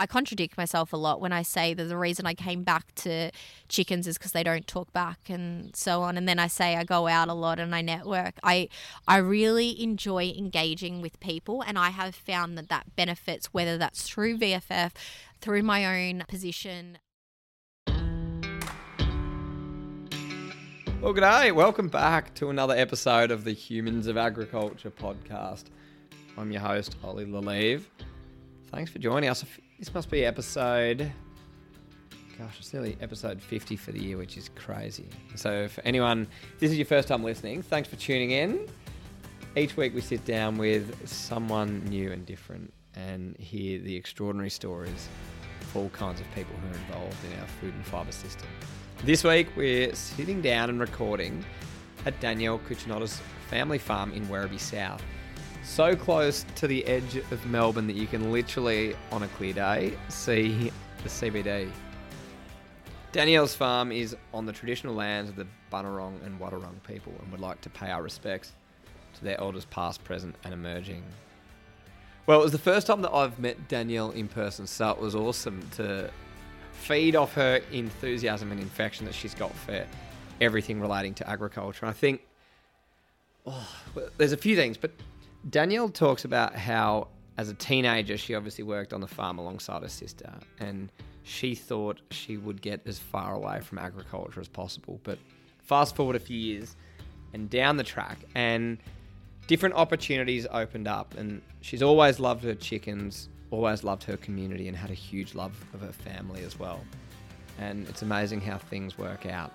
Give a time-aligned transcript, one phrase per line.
[0.00, 3.30] I contradict myself a lot when I say that the reason I came back to
[3.68, 6.16] chickens is because they don't talk back and so on.
[6.16, 8.36] And then I say I go out a lot and I network.
[8.42, 8.70] I
[9.06, 14.08] I really enjoy engaging with people, and I have found that that benefits whether that's
[14.08, 14.92] through VFF,
[15.42, 16.96] through my own position.
[21.02, 21.54] Well, g'day.
[21.54, 25.64] Welcome back to another episode of the Humans of Agriculture podcast.
[26.38, 27.84] I'm your host, Ollie Le Lievre.
[28.70, 29.44] Thanks for joining us.
[29.80, 31.10] This must be episode.
[32.38, 35.08] Gosh, it's nearly episode 50 for the year, which is crazy.
[35.36, 38.68] So, for anyone, this is your first time listening, thanks for tuning in.
[39.56, 45.08] Each week we sit down with someone new and different and hear the extraordinary stories
[45.62, 48.48] of all kinds of people who are involved in our food and fibre system.
[49.04, 51.42] This week, we're sitting down and recording
[52.04, 55.02] at Danielle Cucinotta's family farm in Werribee South.
[55.62, 59.92] So close to the edge of Melbourne that you can literally, on a clear day,
[60.08, 61.70] see the CBD.
[63.12, 67.40] Danielle's farm is on the traditional lands of the Bunurong and Wadawurrung people and would
[67.40, 68.52] like to pay our respects
[69.14, 71.04] to their elders past, present, and emerging.
[72.26, 75.14] Well, it was the first time that I've met Danielle in person, so it was
[75.14, 76.10] awesome to
[76.72, 79.84] feed off her enthusiasm and infection that she's got for
[80.40, 81.86] everything relating to agriculture.
[81.86, 82.22] I think
[83.46, 83.68] oh,
[84.16, 84.92] there's a few things, but
[85.48, 89.88] Danielle talks about how, as a teenager, she obviously worked on the farm alongside her
[89.88, 90.90] sister, and
[91.22, 95.00] she thought she would get as far away from agriculture as possible.
[95.02, 95.18] But
[95.62, 96.76] fast forward a few years
[97.32, 98.78] and down the track, and
[99.46, 104.76] different opportunities opened up, and she's always loved her chickens always loved her community and
[104.76, 106.80] had a huge love of her family as well.
[107.58, 109.52] And it's amazing how things work out.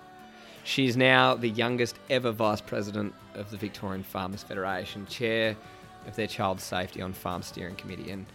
[0.64, 5.56] She's now the youngest ever vice president of the Victorian Farmers Federation, chair
[6.06, 8.10] of their child safety on farm steering committee.
[8.10, 8.26] And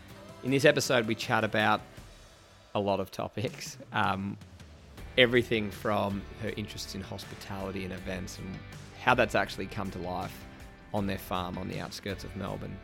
[0.44, 1.81] in this episode, we chat about
[2.75, 3.78] a lot of topics.
[3.94, 4.38] Um,
[5.17, 8.47] everything from her interests in hospitality and events and
[9.02, 10.46] how that's actually come to life
[10.94, 12.78] on their farm on the outskirts of Melbourne.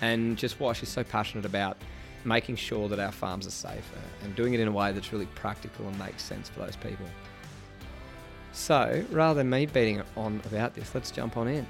[0.00, 1.76] And just why she's so passionate about
[2.24, 5.26] making sure that our farms are safer and doing it in a way that's really
[5.26, 7.06] practical and makes sense for those people.
[8.52, 11.66] So, rather than me beating on about this, let's jump on in.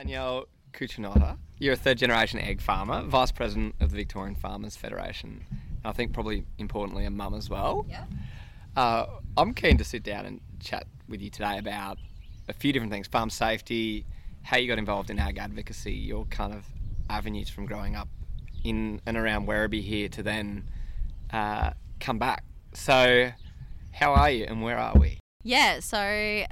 [0.00, 5.44] Danielle Cucinotta, you're a third generation egg farmer, vice president of the Victorian Farmers Federation.
[5.50, 7.84] and I think probably importantly a mum as well.
[7.86, 8.04] Yeah.
[8.74, 9.04] Uh,
[9.36, 11.98] I'm keen to sit down and chat with you today about
[12.48, 14.06] a few different things farm safety,
[14.40, 16.64] how you got involved in ag advocacy, your kind of
[17.10, 18.08] avenues from growing up
[18.64, 20.66] in and around Werribee here to then
[21.30, 22.44] uh, come back.
[22.72, 23.32] So,
[23.92, 25.18] how are you and where are we?
[25.42, 26.46] Yeah, so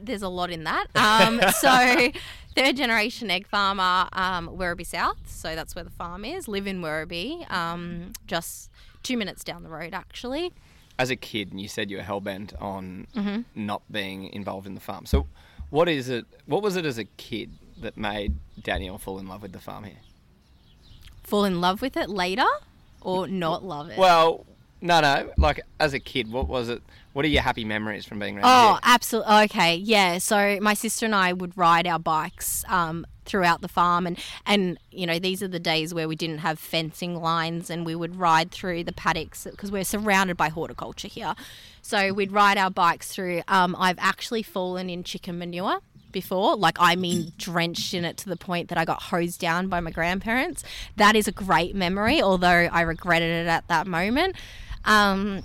[0.00, 0.86] there's a lot in that.
[0.94, 2.10] Um, so,
[2.54, 5.18] third generation egg farmer, um, Werribee South.
[5.26, 6.48] So, that's where the farm is.
[6.48, 8.70] Live in Werribee, um, just
[9.02, 10.52] two minutes down the road, actually
[10.98, 13.42] as a kid, and you said you were hell bent on mm-hmm.
[13.54, 15.06] not being involved in the farm.
[15.06, 15.26] So,
[15.70, 16.26] what is it?
[16.46, 17.50] What was it as a kid
[17.80, 20.00] that made Danielle fall in love with the farm here?
[21.22, 22.46] Fall in love with it later,
[23.00, 23.98] or not love it?
[23.98, 24.44] Well,
[24.80, 25.30] no, no.
[25.36, 26.82] Like as a kid, what was it?
[27.12, 28.80] What are your happy memories from being around oh, here?
[28.84, 29.34] absolutely.
[29.44, 30.18] Okay, yeah.
[30.18, 34.78] So my sister and I would ride our bikes um, throughout the farm, and and
[34.90, 38.16] you know these are the days where we didn't have fencing lines, and we would
[38.16, 41.34] ride through the paddocks because we're surrounded by horticulture here.
[41.82, 43.42] So we'd ride our bikes through.
[43.48, 45.80] Um, I've actually fallen in chicken manure
[46.12, 46.56] before.
[46.56, 49.80] Like, I mean, drenched in it to the point that I got hosed down by
[49.80, 50.64] my grandparents.
[50.96, 54.36] That is a great memory, although I regretted it at that moment.
[54.84, 55.42] Um,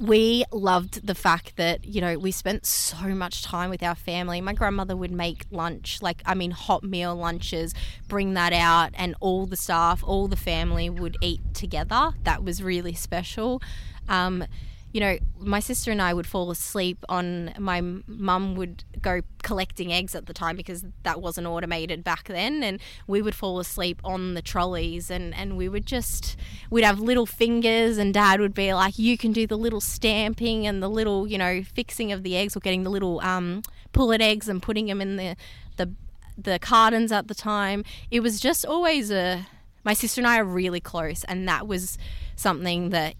[0.00, 4.40] we loved the fact that, you know, we spent so much time with our family.
[4.40, 7.74] My grandmother would make lunch, like, I mean, hot meal lunches,
[8.06, 12.12] bring that out, and all the staff, all the family would eat together.
[12.24, 13.60] That was really special.
[14.08, 14.44] Um,
[14.92, 19.92] you know, my sister and I would fall asleep on my mum would go collecting
[19.92, 24.00] eggs at the time because that wasn't automated back then and we would fall asleep
[24.02, 26.36] on the trolleys and and we would just
[26.70, 30.66] we'd have little fingers and dad would be like you can do the little stamping
[30.66, 33.62] and the little, you know, fixing of the eggs or getting the little um
[33.92, 35.36] pullet eggs and putting them in the
[35.76, 35.92] the
[36.38, 37.84] the cartons at the time.
[38.10, 39.46] It was just always a
[39.84, 41.98] my sister and I are really close and that was
[42.36, 43.14] something that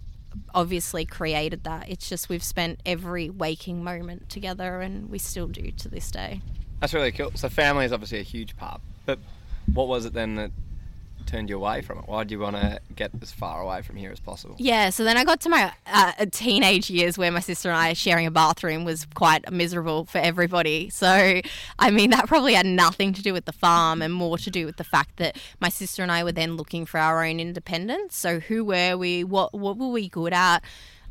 [0.55, 1.89] obviously created that.
[1.89, 6.43] It's just we've spent every waking moment together and we still do to this day.
[6.81, 7.33] That's really cool.
[7.35, 8.81] So family is obviously a huge part.
[9.07, 9.19] But
[9.73, 10.51] what was it then that
[11.29, 12.09] turned you away from it?
[12.09, 14.57] Why did you want to get as far away from here as possible?
[14.59, 17.93] Yeah, so then I got to my uh, teenage years where my sister and I
[17.93, 20.91] sharing a bathroom was quite miserable for everybody.
[20.91, 21.41] So,
[21.79, 24.67] I mean, that probably had nothing to do with the farm and more to do
[24.67, 28.17] with the fact that my sister and I were then looking for our own independence.
[28.17, 29.23] So, who were we?
[29.23, 30.65] What what were we good at?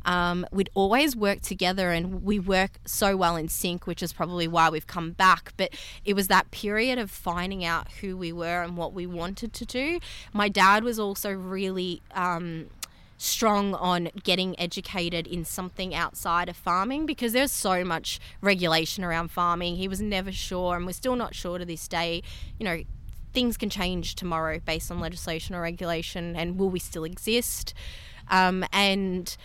[0.04, 4.48] Um, we'd always work together and we work so well in sync, which is probably
[4.48, 5.52] why we've come back.
[5.56, 5.70] But
[6.04, 9.64] it was that period of finding out who we were and what we wanted to
[9.64, 10.00] do.
[10.32, 12.02] My dad was also really.
[12.14, 12.68] Um,
[13.20, 19.28] strong on getting educated in something outside of farming because there's so much regulation around
[19.28, 19.74] farming.
[19.74, 22.22] He was never sure, and we're still not sure to this day.
[22.60, 22.82] You know,
[23.32, 27.74] things can change tomorrow based on legislation or regulation, and will we still exist?
[28.30, 29.36] Um, and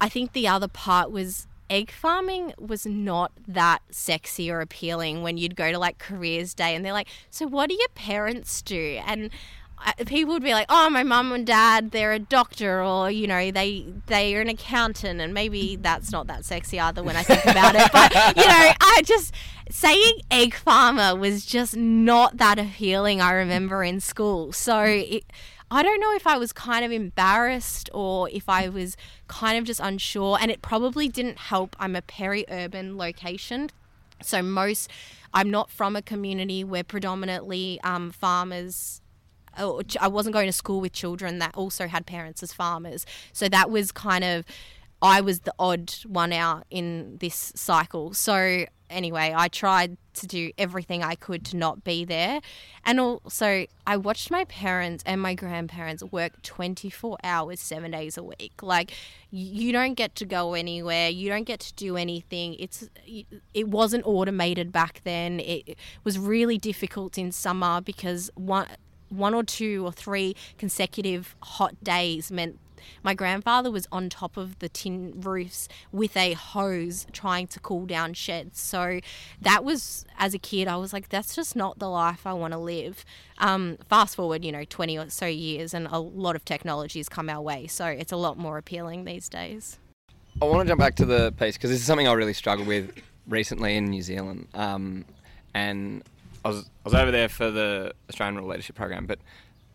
[0.00, 5.36] I think the other part was egg farming was not that sexy or appealing when
[5.36, 9.00] you'd go to like careers day and they're like, so what do your parents do?
[9.06, 9.30] And
[9.86, 13.26] uh, people would be like, "Oh, my mum and dad, they're a doctor, or you
[13.26, 17.22] know, they they are an accountant," and maybe that's not that sexy either when I
[17.22, 17.90] think about it.
[17.92, 19.32] But you know, I just
[19.70, 23.20] saying egg farmer was just not that appealing.
[23.22, 25.24] I remember in school, so it,
[25.70, 28.96] I don't know if I was kind of embarrassed or if I was
[29.28, 30.38] kind of just unsure.
[30.40, 31.76] And it probably didn't help.
[31.78, 33.70] I'm a peri urban location.
[34.22, 34.90] So, most,
[35.32, 39.00] I'm not from a community where predominantly um, farmers
[40.00, 43.04] I wasn't going to school with children that also had parents as farmers.
[43.32, 44.44] So that was kind of
[45.02, 48.12] I was the odd one out in this cycle.
[48.12, 52.40] So anyway, I tried to do everything I could to not be there.
[52.84, 58.22] And also, I watched my parents and my grandparents work 24 hours, seven days a
[58.22, 58.62] week.
[58.62, 58.92] Like,
[59.30, 62.56] you don't get to go anywhere, you don't get to do anything.
[62.58, 62.88] It's
[63.54, 65.40] It wasn't automated back then.
[65.40, 68.66] It was really difficult in summer because one
[69.10, 72.58] one or two or three consecutive hot days meant
[73.02, 77.86] my grandfather was on top of the tin roofs with a hose trying to cool
[77.86, 78.60] down sheds.
[78.60, 79.00] So
[79.40, 82.52] that was, as a kid, I was like, that's just not the life I want
[82.52, 83.04] to live.
[83.38, 87.08] Um, fast forward, you know, 20 or so years, and a lot of technology has
[87.08, 87.66] come our way.
[87.66, 89.78] So it's a lot more appealing these days.
[90.40, 92.68] I want to jump back to the piece because this is something I really struggled
[92.68, 92.92] with
[93.26, 94.48] recently in New Zealand.
[94.54, 95.04] Um,
[95.54, 96.02] and
[96.44, 99.18] I was, I was over there for the Australian Rural Leadership Program, but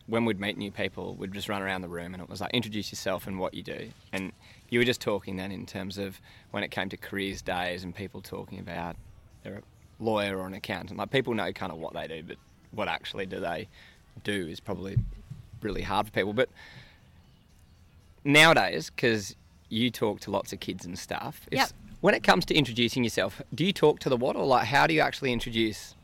[0.06, 2.52] when we'd meet new people, we'd just run around the room and it was like,
[2.54, 3.90] introduce yourself and what you do.
[4.12, 4.32] And
[4.70, 6.20] you were just talking then in terms of
[6.52, 8.96] when it came to careers days and people talking about
[9.42, 10.98] they're a lawyer or an accountant.
[10.98, 12.36] Like people know kind of what they do, but
[12.70, 13.68] what actually do they
[14.22, 14.96] do is probably
[15.60, 16.32] really hard for people.
[16.32, 16.50] But
[18.24, 19.34] nowadays, because
[19.68, 21.70] you talk to lots of kids and stuff, yep.
[22.00, 24.86] when it comes to introducing yourself, do you talk to the what or like how
[24.86, 25.94] do you actually introduce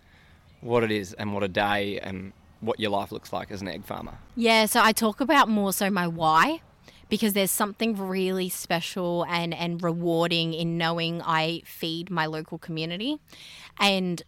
[0.60, 2.32] what it is and what a day and
[2.62, 4.14] what your life looks like as an egg farmer?
[4.34, 6.62] Yeah, so I talk about more so my why
[7.08, 13.18] because there's something really special and, and rewarding in knowing I feed my local community
[13.78, 14.22] and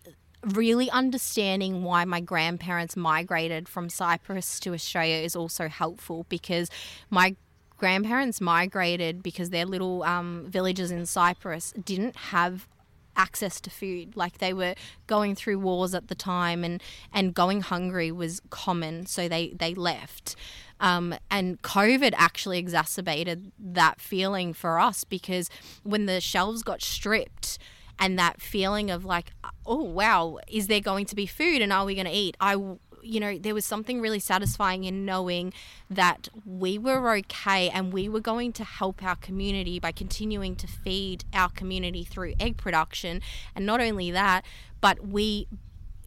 [0.52, 6.68] really understanding why my grandparents migrated from Cyprus to Australia is also helpful because
[7.08, 7.36] my
[7.78, 12.68] grandparents migrated because their little um, villages in Cyprus didn't have
[13.16, 14.16] access to food.
[14.16, 14.74] Like they were
[15.06, 16.82] going through wars at the time, and
[17.12, 20.36] and going hungry was common, so they they left.
[20.80, 25.48] Um, and COVID actually exacerbated that feeling for us because
[25.82, 27.58] when the shelves got stripped
[27.98, 29.30] and that feeling of like,
[29.66, 32.36] oh wow, is there going to be food and are we going to eat?
[32.40, 32.56] I
[33.04, 35.52] you know, there was something really satisfying in knowing
[35.90, 40.66] that we were okay and we were going to help our community by continuing to
[40.66, 43.20] feed our community through egg production.
[43.54, 44.44] And not only that,
[44.80, 45.46] but we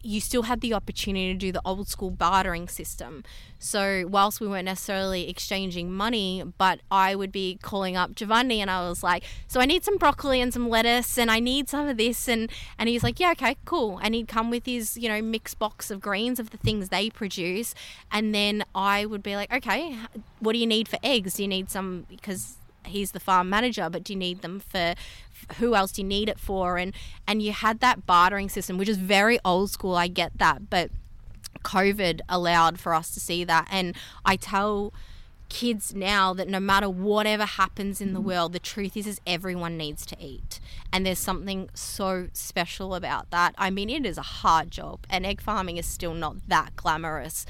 [0.02, 3.24] you still had the opportunity to do the old school bartering system.
[3.58, 8.70] So, whilst we weren't necessarily exchanging money, but I would be calling up Giovanni and
[8.70, 11.88] I was like, So I need some broccoli and some lettuce and I need some
[11.88, 12.28] of this.
[12.28, 13.98] And, and he's like, Yeah, okay, cool.
[14.02, 17.10] And he'd come with his, you know, mixed box of greens of the things they
[17.10, 17.74] produce.
[18.12, 19.96] And then I would be like, Okay,
[20.38, 21.34] what do you need for eggs?
[21.34, 22.06] Do you need some?
[22.08, 22.56] Because
[22.88, 24.94] he's the farm manager, but do you need them for
[25.58, 26.78] who else do you need it for?
[26.78, 26.92] And
[27.26, 29.94] and you had that bartering system, which is very old school.
[29.94, 30.90] I get that, but
[31.64, 33.68] COVID allowed for us to see that.
[33.70, 34.92] And I tell
[35.48, 39.76] kids now that no matter whatever happens in the world, the truth is is everyone
[39.76, 40.60] needs to eat.
[40.92, 43.54] And there's something so special about that.
[43.56, 47.46] I mean, it is a hard job and egg farming is still not that glamorous,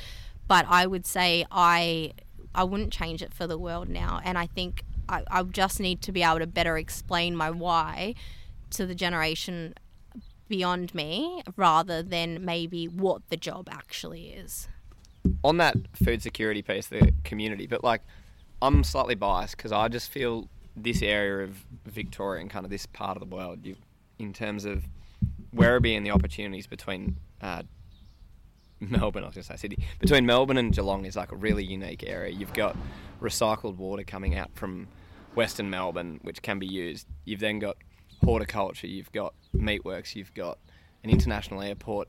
[0.47, 2.12] but I would say I
[2.54, 4.21] I wouldn't change it for the world now.
[4.25, 8.14] And I think I, I just need to be able to better explain my why
[8.70, 9.74] to the generation
[10.48, 14.68] beyond me rather than maybe what the job actually is.
[15.44, 18.02] on that food security piece, the community, but like
[18.60, 22.86] I'm slightly biased because I just feel this area of Victoria and kind of this
[22.86, 23.76] part of the world, you,
[24.18, 24.84] in terms of
[25.54, 27.62] Werribee and the opportunities between uh,
[28.80, 31.64] Melbourne, I was going to say Sydney, between Melbourne and Geelong is like a really
[31.64, 32.32] unique area.
[32.32, 32.76] You've got
[33.20, 34.88] recycled water coming out from
[35.38, 37.07] Western Melbourne, which can be used.
[37.25, 37.76] You've then got
[38.25, 40.59] horticulture, you've got meatworks, you've got
[41.04, 42.09] an international airport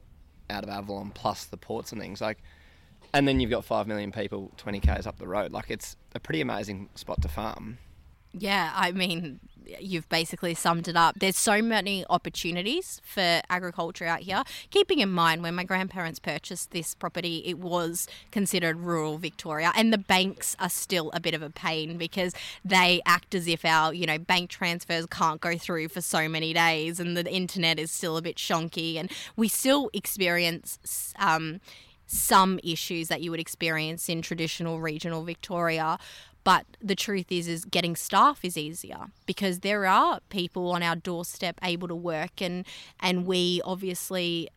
[0.49, 2.39] out of Avalon, plus the ports and things like.
[3.13, 5.51] And then you've got five million people, twenty k's up the road.
[5.51, 7.77] Like it's a pretty amazing spot to farm.
[8.31, 9.39] Yeah, I mean,
[9.79, 11.19] you've basically summed it up.
[11.19, 14.43] There's so many opportunities for agriculture out here.
[14.69, 19.91] Keeping in mind when my grandparents purchased this property, it was considered rural Victoria, and
[19.91, 22.33] the banks are still a bit of a pain because
[22.63, 26.53] they act as if our, you know, bank transfers can't go through for so many
[26.53, 31.13] days, and the internet is still a bit shonky, and we still experience.
[31.17, 31.61] Um,
[32.11, 35.99] some issues that you would experience in traditional regional Victoria.
[36.49, 40.95] But the truth is, is getting staff is easier because there are people on our
[40.95, 42.65] doorstep able to work, and
[42.99, 44.49] and we obviously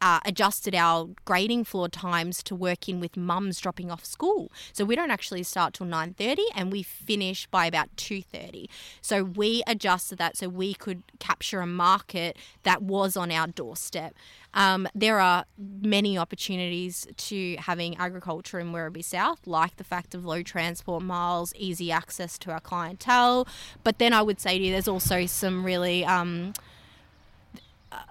[0.00, 4.52] uh, adjusted our grading floor times to work in with mums dropping off school.
[4.72, 8.68] So we don't actually start till 9:30 and we finish by about 2:30.
[9.00, 14.14] So we adjusted that so we could capture a market that was on our doorstep.
[14.54, 20.24] Um, there are many opportunities to having agriculture in Werribee South, like the fact of
[20.24, 23.46] low transport miles, easy access to our clientele.
[23.84, 26.54] But then I would say to you, there's also some really um,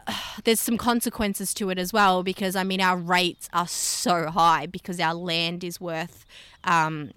[0.44, 4.66] there's some consequences to it as well because I mean our rates are so high
[4.66, 6.26] because our land is worth
[6.64, 7.12] um,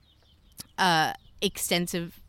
[0.79, 2.21] uh, extensive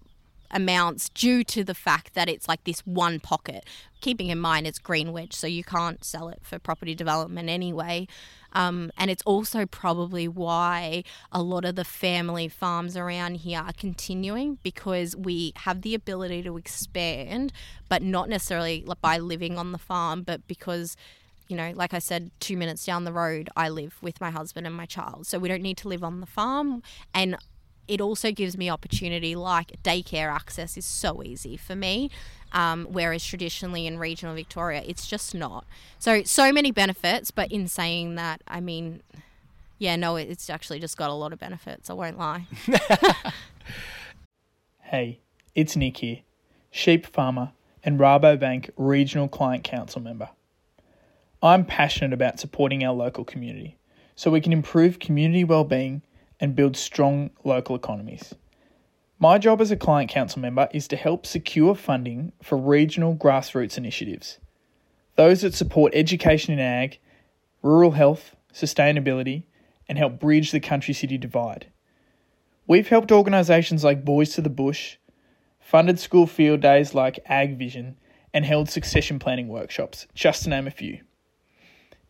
[0.52, 3.66] amounts due to the fact that it's like this one pocket.
[4.02, 8.08] Keeping in mind it's green wedge, so you can't sell it for property development anyway.
[8.54, 13.74] Um, and it's also probably why a lot of the family farms around here are
[13.74, 17.54] continuing because we have the ability to expand,
[17.90, 20.96] but not necessarily by living on the farm, but because
[21.50, 24.68] you know, like I said, two minutes down the road, I live with my husband
[24.68, 25.26] and my child.
[25.26, 26.84] So we don't need to live on the farm.
[27.12, 27.38] And
[27.90, 32.10] it also gives me opportunity, like daycare access is so easy for me
[32.52, 35.66] um, whereas traditionally in regional Victoria, it's just not.
[36.00, 39.02] So, so many benefits, but in saying that, I mean,
[39.78, 42.48] yeah, no, it's actually just got a lot of benefits, I won't lie.
[44.82, 45.20] hey,
[45.56, 46.20] it's Nick here,
[46.72, 47.52] sheep farmer
[47.84, 50.30] and Rabobank Regional Client Council member.
[51.42, 53.78] I'm passionate about supporting our local community
[54.16, 56.02] so we can improve community well-being
[56.40, 58.34] and build strong local economies.
[59.18, 63.78] My job as a client council member is to help secure funding for regional grassroots
[63.78, 64.40] initiatives.
[65.16, 67.00] Those that support education in ag,
[67.62, 69.44] rural health, sustainability,
[69.90, 71.68] and help bridge the country city divide.
[72.68, 74.98] We've helped organisations like Boys to the Bush,
[75.60, 77.98] funded school field days like Ag Vision,
[78.32, 81.00] and held succession planning workshops, just to name a few.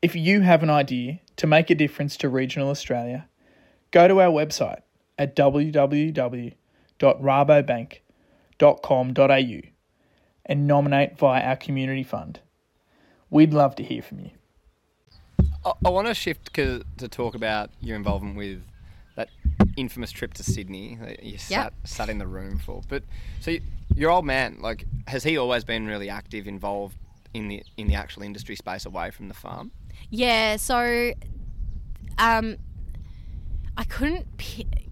[0.01, 3.28] If you have an idea to make a difference to regional Australia,
[3.91, 4.81] go to our website
[5.17, 6.53] at www
[6.99, 9.61] www.rabobank.com.au
[10.45, 12.41] and nominate via our community fund.
[13.29, 14.31] We'd love to hear from you.
[15.65, 18.61] I, I want to shift to, to talk about your involvement with
[19.15, 19.29] that
[19.77, 21.73] infamous trip to Sydney that you sat, yep.
[21.83, 22.81] sat in the room for.
[22.87, 23.03] But
[23.39, 23.61] so you,
[23.95, 26.97] your old man, like, has he always been really active, involved
[27.33, 29.71] in the in the actual industry space away from the farm?
[30.09, 30.55] Yeah.
[30.55, 31.13] So,
[32.17, 32.57] um,
[33.79, 34.27] I couldn't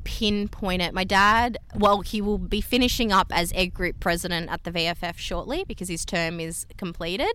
[0.06, 0.94] pinpoint it.
[0.94, 5.18] My dad, well, he will be finishing up as egg group president at the VFF
[5.18, 7.34] shortly because his term is completed.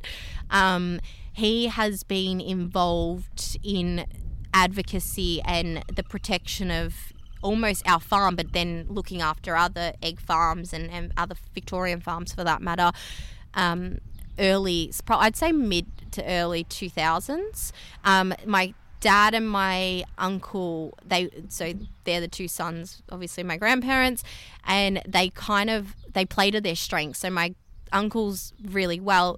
[0.49, 0.99] Um,
[1.31, 4.07] he has been involved in
[4.55, 10.73] advocacy and the protection of almost our farm, but then looking after other egg farms
[10.73, 12.93] and, and other Victorian farms for that matter.
[13.53, 13.99] Um,
[14.39, 17.73] early, I'd say mid to early 2000s.
[18.05, 24.25] Um, my dad and my uncle they so they're the two sons obviously my grandparents
[24.65, 27.21] and they kind of they play to their strengths.
[27.21, 27.55] So my
[27.93, 29.37] uncle's really well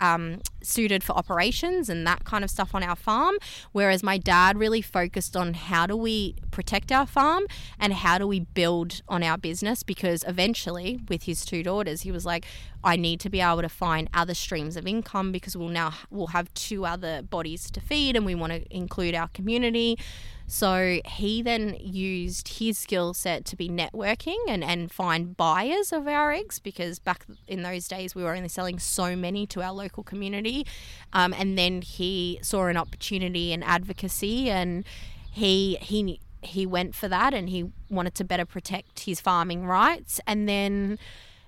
[0.00, 3.36] um, suited for operations and that kind of stuff on our farm.
[3.72, 7.44] Whereas my dad really focused on how do we protect our farm
[7.78, 12.12] and how do we build on our business because eventually, with his two daughters, he
[12.12, 12.46] was like,
[12.84, 16.28] I need to be able to find other streams of income because we'll now we'll
[16.28, 19.98] have two other bodies to feed and we want to include our community.
[20.46, 26.06] So he then used his skill set to be networking and, and find buyers of
[26.06, 29.72] our eggs because back in those days we were only selling so many to our
[29.72, 30.64] local community.
[31.12, 34.84] Um, and then he saw an opportunity in advocacy and
[35.32, 40.20] he he he went for that and he wanted to better protect his farming rights.
[40.26, 40.98] And then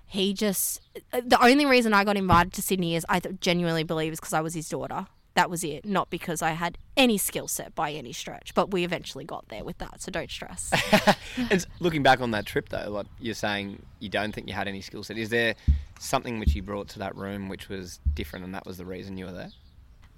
[0.05, 4.19] he just, the only reason I got invited to Sydney is I genuinely believe is
[4.19, 5.07] because I was his daughter.
[5.39, 8.53] That was it, not because I had any skill set by any stretch.
[8.53, 10.69] But we eventually got there with that, so don't stress.
[11.49, 14.67] and looking back on that trip, though, like you're saying, you don't think you had
[14.67, 15.17] any skill set.
[15.17, 15.55] Is there
[15.97, 19.17] something which you brought to that room which was different, and that was the reason
[19.17, 19.51] you were there?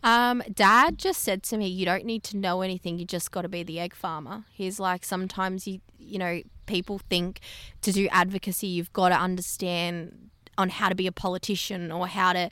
[0.01, 2.97] Um, Dad just said to me, "You don't need to know anything.
[2.97, 6.97] You just got to be the egg farmer." He's like, sometimes you, you know, people
[6.97, 7.41] think
[7.83, 12.33] to do advocacy, you've got to understand on how to be a politician or how
[12.33, 12.49] to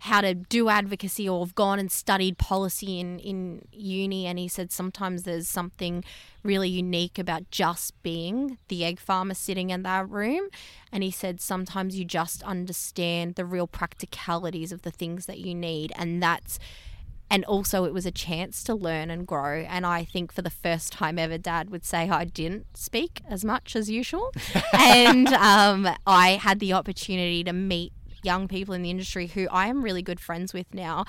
[0.00, 4.48] how to do advocacy or have gone and studied policy in, in uni and he
[4.48, 6.02] said sometimes there's something
[6.42, 10.48] really unique about just being the egg farmer sitting in that room.
[10.90, 15.54] And he said sometimes you just understand the real practicalities of the things that you
[15.54, 16.58] need and that's
[17.32, 19.66] and also it was a chance to learn and grow.
[19.68, 23.44] And i think for the first time ever dad would say i didn't speak as
[23.44, 24.32] much as usual.
[24.72, 27.92] And um, i had the opportunity to meet
[28.22, 31.04] young people in the industry who i am really good friends with now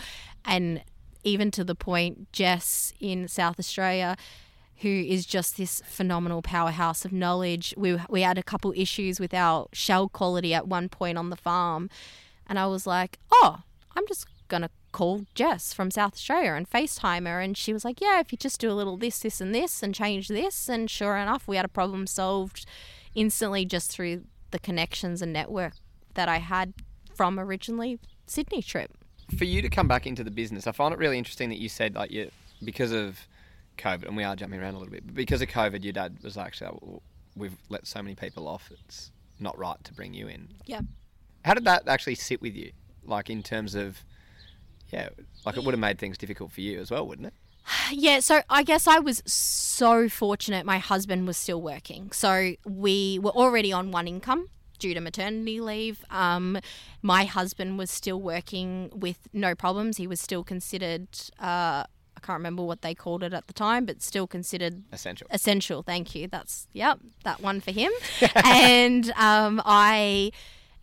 [0.46, 0.84] and
[1.24, 4.16] even to the point jess in south australia
[4.78, 9.34] who is just this phenomenal powerhouse of knowledge we, we had a couple issues with
[9.34, 11.90] our shell quality at one point on the farm
[12.48, 13.62] and i was like oh
[13.96, 17.40] i'm just gonna call Jess from South Australia and FaceTime her.
[17.40, 19.82] And she was like, Yeah, if you just do a little this, this, and this
[19.82, 20.70] and change this.
[20.70, 22.66] And sure enough, we had a problem solved
[23.16, 25.74] instantly just through the connections and network
[26.14, 26.74] that I had
[27.14, 28.92] from originally Sydney trip.
[29.38, 31.70] For you to come back into the business, I find it really interesting that you
[31.70, 32.32] said, like, you
[32.64, 33.28] because of
[33.78, 36.18] COVID, and we are jumping around a little bit, but because of COVID, your dad
[36.22, 37.02] was actually, oh,
[37.36, 40.50] we've let so many people off, it's not right to bring you in.
[40.66, 40.82] Yeah.
[41.44, 42.72] How did that actually sit with you?
[43.04, 44.04] Like, in terms of,
[44.90, 45.10] yeah,
[45.46, 47.34] like it would have made things difficult for you as well, wouldn't it?
[47.92, 52.12] Yeah, so I guess I was so fortunate my husband was still working.
[52.12, 54.48] So we were already on one income
[54.82, 56.04] due to maternity leave.
[56.10, 56.58] Um,
[57.02, 59.96] my husband was still working with no problems.
[59.98, 61.08] He was still considered,
[61.40, 61.86] uh,
[62.18, 65.28] I can't remember what they called it at the time, but still considered Essential.
[65.32, 65.84] essential.
[65.84, 66.28] Thank you.
[66.28, 67.92] That's, yep, that one for him.
[68.44, 70.32] and um, I.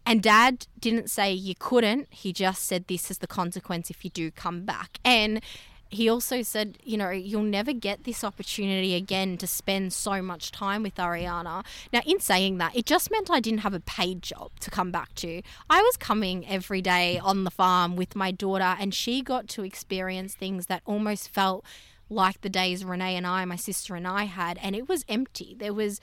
[0.07, 2.07] And dad didn't say you couldn't.
[2.11, 4.99] He just said this is the consequence if you do come back.
[5.05, 5.43] And
[5.91, 10.53] he also said, you know, you'll never get this opportunity again to spend so much
[10.53, 11.65] time with Ariana.
[11.93, 14.91] Now, in saying that, it just meant I didn't have a paid job to come
[14.91, 15.43] back to.
[15.71, 19.65] I was coming every day on the farm with my daughter, and she got to
[19.65, 21.65] experience things that almost felt
[22.11, 25.57] like the days Renee and I, my sister and I had, and it was empty.
[25.59, 26.01] There was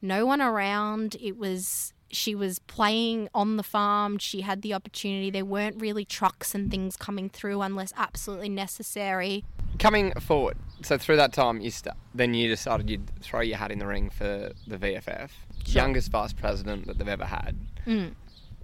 [0.00, 1.16] no one around.
[1.20, 4.18] It was she was playing on the farm.
[4.18, 5.30] She had the opportunity.
[5.30, 9.44] There weren't really trucks and things coming through unless absolutely necessary.
[9.78, 13.70] Coming forward, so through that time, you st- then you decided you'd throw your hat
[13.70, 15.30] in the ring for the VFF,
[15.66, 17.56] youngest vice president that they've ever had.
[17.86, 18.14] Mm.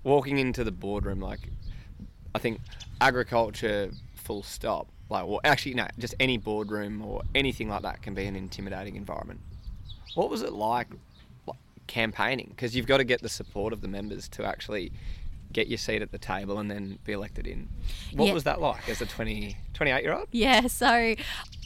[0.03, 1.41] Walking into the boardroom, like,
[2.35, 2.61] I think
[3.01, 4.89] agriculture, full stop.
[5.11, 8.97] Like, well, actually, no, just any boardroom or anything like that can be an intimidating
[8.97, 9.41] environment.
[10.15, 10.89] What was it like
[11.87, 12.49] campaigning?
[12.51, 14.93] Because you've got to get the support of the members to actually
[15.53, 17.69] get your seat at the table and then be elected in.
[18.13, 18.33] What Yeah.
[18.33, 20.27] was that like as a 20, 28 year old?
[20.33, 21.15] Yeah, so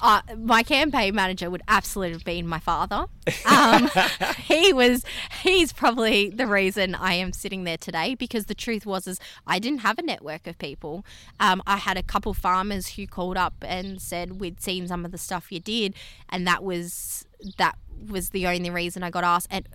[0.02, 3.06] uh, my campaign manager would absolutely have been my father.
[3.46, 3.88] Um,
[4.38, 5.04] he was,
[5.42, 9.58] he's probably the reason I am sitting there today because the truth was is I
[9.58, 11.04] didn't have a network of people.
[11.40, 15.12] Um, I had a couple farmers who called up and said we'd seen some of
[15.12, 15.94] the stuff you did,
[16.28, 17.24] and that was
[17.56, 17.78] that
[18.10, 19.48] was the only reason I got asked.
[19.50, 19.66] And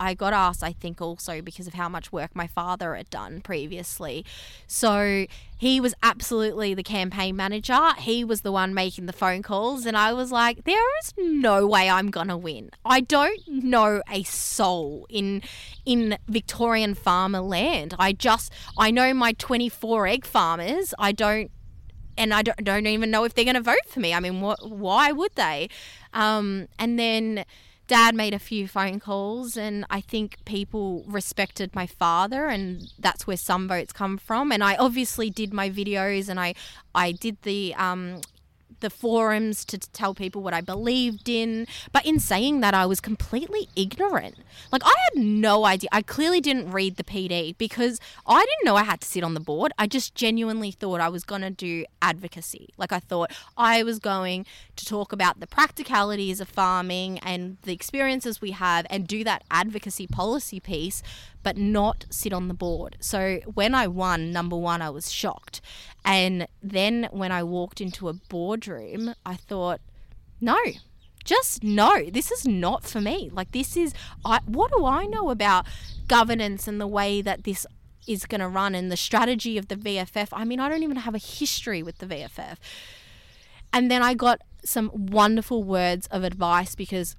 [0.00, 3.42] I got asked, I think, also because of how much work my father had done
[3.42, 4.24] previously.
[4.66, 5.26] So
[5.58, 7.92] he was absolutely the campaign manager.
[7.98, 11.66] He was the one making the phone calls, and I was like, there is no
[11.66, 12.70] way I'm gonna win.
[12.84, 15.42] I don't know a soul in
[15.84, 17.94] in Victorian farmer land.
[17.98, 20.94] I just I know my 24 egg farmers.
[20.98, 21.50] I don't
[22.16, 24.12] and I don't, don't even know if they're going to vote for me.
[24.12, 25.70] I mean, what, why would they?
[26.12, 27.44] Um, and then
[27.90, 33.26] dad made a few phone calls, and I think people respected my father, and that's
[33.26, 34.52] where some votes come from.
[34.52, 36.54] And I obviously did my videos, and I
[36.94, 38.20] I did the um,
[38.80, 41.66] the forums to tell people what I believed in.
[41.92, 44.36] But in saying that, I was completely ignorant.
[44.72, 45.88] Like, I had no idea.
[45.92, 49.34] I clearly didn't read the PD because I didn't know I had to sit on
[49.34, 49.72] the board.
[49.78, 52.70] I just genuinely thought I was going to do advocacy.
[52.76, 57.72] Like, I thought I was going to talk about the practicalities of farming and the
[57.72, 61.02] experiences we have and do that advocacy policy piece
[61.42, 62.96] but not sit on the board.
[63.00, 65.60] So when I won number one, I was shocked.
[66.04, 69.80] And then when I walked into a boardroom, I thought,
[70.40, 70.58] no,
[71.24, 73.30] just no, this is not for me.
[73.32, 75.66] Like this is I what do I know about
[76.08, 77.66] governance and the way that this
[78.06, 80.28] is going to run and the strategy of the VFF?
[80.32, 82.56] I mean, I don't even have a history with the VFF.
[83.72, 87.16] And then I got some wonderful words of advice because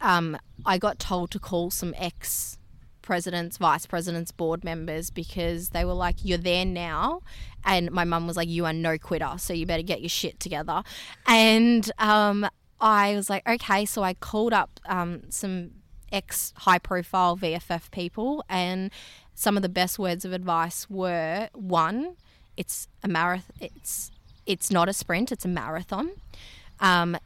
[0.00, 2.58] um, I got told to call some ex
[3.02, 7.22] presidents, vice presidents, board members because they were like, You're there now.
[7.64, 10.40] And my mum was like, You are no quitter, so you better get your shit
[10.40, 10.82] together.
[11.26, 12.48] And um,
[12.80, 13.84] I was like, Okay.
[13.84, 15.72] So I called up um, some
[16.12, 18.90] ex high profile VFF people, and
[19.34, 22.16] some of the best words of advice were one,
[22.56, 24.10] it's a marathon, it's,
[24.44, 26.10] it's not a sprint, it's a marathon.
[26.80, 27.16] Um,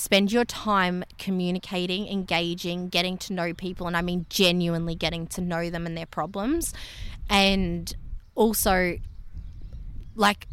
[0.00, 5.42] spend your time communicating, engaging, getting to know people, and I mean genuinely getting to
[5.42, 6.72] know them and their problems,
[7.28, 7.94] and
[8.34, 8.96] also
[10.14, 10.46] like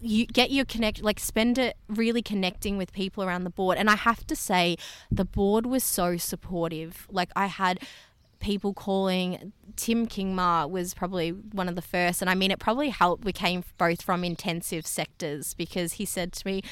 [0.00, 3.76] you get your connect like spend it really connecting with people around the board.
[3.76, 4.76] And i have to say
[5.10, 7.06] the board was so supportive.
[7.10, 7.80] Like i had
[8.40, 9.52] people calling.
[9.76, 13.24] Tim kingma was probably one of the first and i mean it probably helped.
[13.24, 16.62] We came both from intensive sectors because he said to me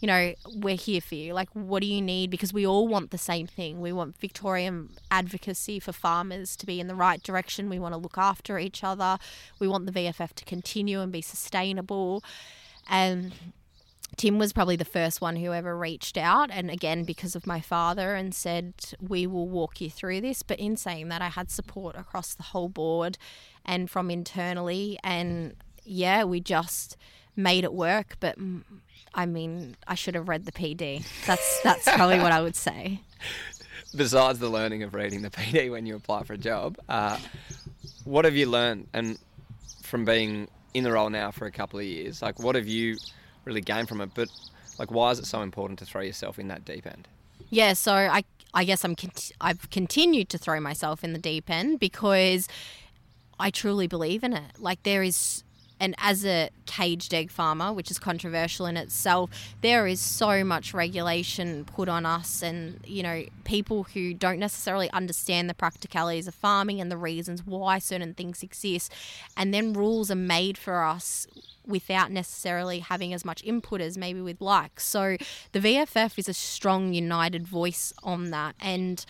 [0.00, 1.34] you know, we're here for you.
[1.34, 2.30] Like, what do you need?
[2.30, 3.80] Because we all want the same thing.
[3.80, 7.68] We want Victorian advocacy for farmers to be in the right direction.
[7.68, 9.18] We want to look after each other.
[9.58, 12.24] We want the VFF to continue and be sustainable.
[12.88, 13.32] And
[14.16, 17.60] Tim was probably the first one who ever reached out, and again, because of my
[17.60, 20.42] father, and said, We will walk you through this.
[20.42, 23.18] But in saying that, I had support across the whole board
[23.64, 24.98] and from internally.
[25.04, 26.96] And yeah, we just
[27.36, 28.16] made it work.
[28.18, 28.36] But
[29.14, 31.04] I mean, I should have read the PD.
[31.26, 33.00] That's that's probably what I would say.
[33.96, 37.18] Besides the learning of reading the PD when you apply for a job, uh,
[38.04, 39.18] what have you learned and
[39.82, 42.22] from being in the role now for a couple of years?
[42.22, 42.98] Like, what have you
[43.44, 44.10] really gained from it?
[44.14, 44.28] But
[44.78, 47.08] like, why is it so important to throw yourself in that deep end?
[47.48, 48.96] Yeah, so I I guess I'm
[49.40, 52.48] I've continued to throw myself in the deep end because
[53.38, 54.58] I truly believe in it.
[54.58, 55.42] Like there is
[55.80, 59.30] and as a caged egg farmer, which is controversial in itself,
[59.62, 64.90] there is so much regulation put on us, and you know, people who don't necessarily
[64.90, 68.92] understand the practicalities of farming and the reasons why certain things exist,
[69.36, 71.26] and then rules are made for us
[71.66, 74.80] without necessarily having as much input as maybe we'd like.
[74.80, 75.16] So
[75.52, 79.04] the VFF is a strong, united voice on that, and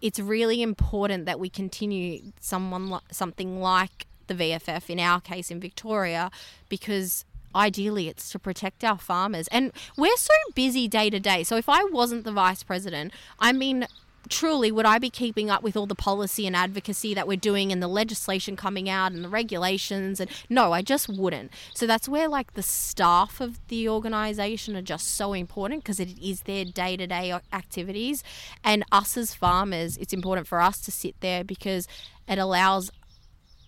[0.00, 5.60] it's really important that we continue someone something like the VFF, in our case in
[5.60, 6.30] Victoria,
[6.68, 9.48] because ideally it's to protect our farmers.
[9.48, 11.42] And we're so busy day to day.
[11.42, 13.86] So if I wasn't the vice president, I mean,
[14.28, 17.72] truly, would I be keeping up with all the policy and advocacy that we're doing
[17.72, 20.20] and the legislation coming out and the regulations?
[20.20, 21.50] And no, I just wouldn't.
[21.74, 26.18] So that's where like the staff of the organization are just so important because it
[26.22, 28.22] is their day to day activities.
[28.62, 31.88] And us as farmers, it's important for us to sit there because
[32.28, 32.92] it allows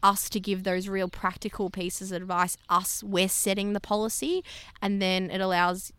[0.03, 2.57] us to give those real practical pieces of advice.
[2.69, 4.43] Us, we're setting the policy,
[4.81, 5.93] and then it allows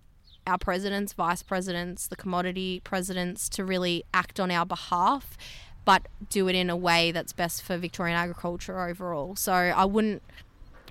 [0.46, 5.38] our presidents, vice presidents, the commodity presidents to really act on our behalf,
[5.86, 9.36] but do it in a way that's best for Victorian agriculture overall.
[9.36, 10.22] So I wouldn't.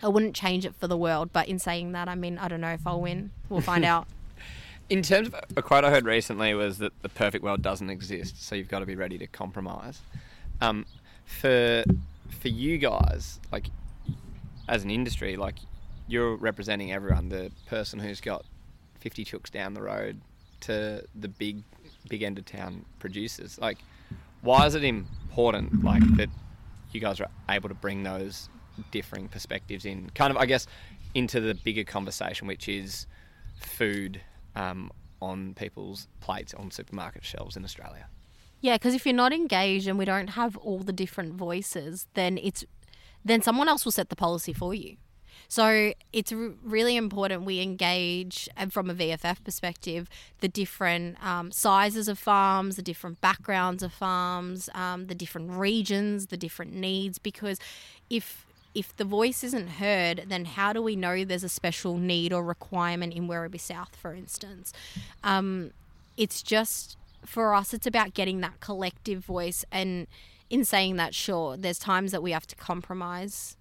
[0.04, 2.60] I wouldn't change it for the world, but in saying that, I mean, I don't
[2.60, 3.30] know if I'll win.
[3.48, 4.08] We'll find out.
[4.90, 8.42] In terms of a quote I heard recently was that the perfect world doesn't exist,
[8.42, 10.00] so you've got to be ready to compromise.
[10.60, 10.86] Um,
[11.24, 11.84] for
[12.40, 13.66] for you guys, like
[14.68, 15.56] as an industry, like
[16.06, 17.28] you're representing everyone.
[17.28, 18.44] The person who's got
[19.00, 20.20] 50 chooks down the road
[20.60, 21.62] to the big,
[22.08, 23.58] big end of town producers.
[23.58, 23.78] Like,
[24.42, 26.28] why is it important, like that
[26.92, 28.48] you guys are able to bring those
[28.90, 30.66] differing perspectives in, kind of, I guess,
[31.14, 33.06] into the bigger conversation, which is
[33.56, 34.20] food
[34.56, 34.90] um,
[35.20, 38.06] on people's plates on supermarket shelves in Australia.
[38.62, 42.38] Yeah, because if you're not engaged and we don't have all the different voices, then
[42.38, 42.64] it's
[43.24, 44.96] then someone else will set the policy for you.
[45.48, 50.08] So it's really important we engage, and from a VFF perspective,
[50.40, 56.28] the different um, sizes of farms, the different backgrounds of farms, um, the different regions,
[56.28, 57.18] the different needs.
[57.18, 57.58] Because
[58.08, 62.32] if if the voice isn't heard, then how do we know there's a special need
[62.32, 64.72] or requirement in Werribee South, for instance?
[65.24, 65.72] Um,
[66.16, 69.64] it's just for us, it's about getting that collective voice.
[69.70, 70.06] And
[70.50, 73.56] in saying that, sure, there's times that we have to compromise.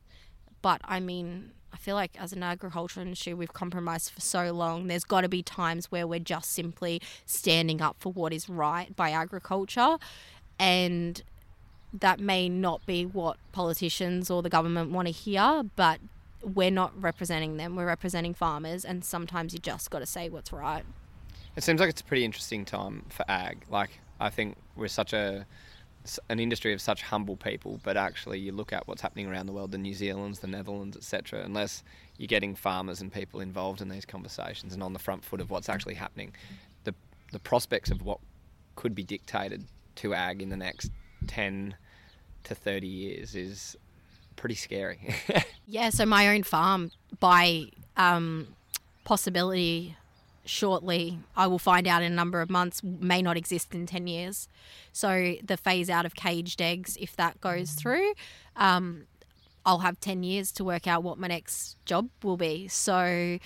[0.62, 4.88] But I mean, I feel like as an agricultural industry, we've compromised for so long.
[4.88, 8.96] There's got to be times where we're just simply standing up for what is right
[8.96, 9.98] by agriculture.
[10.60, 11.24] And
[11.94, 16.00] that may not be what politicians or the government want to hear, but
[16.44, 17.76] we're not representing them.
[17.76, 20.84] We're representing farmers, and sometimes you just got to say what's right.
[21.56, 23.66] It seems like it's a pretty interesting time for ag.
[23.70, 25.46] Like I think we're such a
[26.30, 29.52] an industry of such humble people, but actually you look at what's happening around the
[29.52, 31.44] world, the New Zealands, the Netherlands, etc.
[31.44, 31.84] Unless
[32.18, 35.52] you're getting farmers and people involved in these conversations and on the front foot of
[35.52, 36.34] what's actually happening,
[36.86, 36.94] the
[37.32, 38.20] the prospects of what
[38.76, 40.92] could be dictated to ag in the next
[41.28, 41.76] ten
[42.46, 43.76] to thirty years is
[44.38, 45.14] pretty scary.
[45.68, 45.90] yeah.
[45.90, 47.66] So my own farm, by
[47.98, 48.48] um,
[49.04, 49.96] possibility
[50.46, 54.08] shortly, I will find out in a number of months, may not exist in 10
[54.08, 54.48] years.
[54.92, 58.14] So the phase out of caged eggs, if that goes through,
[58.56, 59.04] um,
[59.66, 62.68] I'll have 10 years to work out what my next job will be.
[62.68, 63.38] So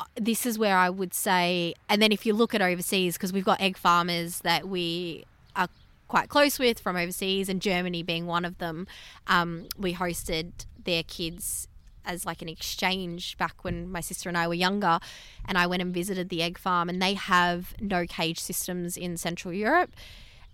[0.00, 3.32] uh, this is where I would say, and then if you look at overseas, because
[3.32, 5.68] we've got egg farmers that we are
[6.08, 8.86] quite close with from overseas, and Germany being one of them,
[9.28, 10.52] um, we hosted
[10.84, 11.68] their kids
[12.06, 14.98] as like an exchange back when my sister and I were younger.
[15.44, 19.16] And I went and visited the egg farm, and they have no cage systems in
[19.16, 19.90] Central Europe.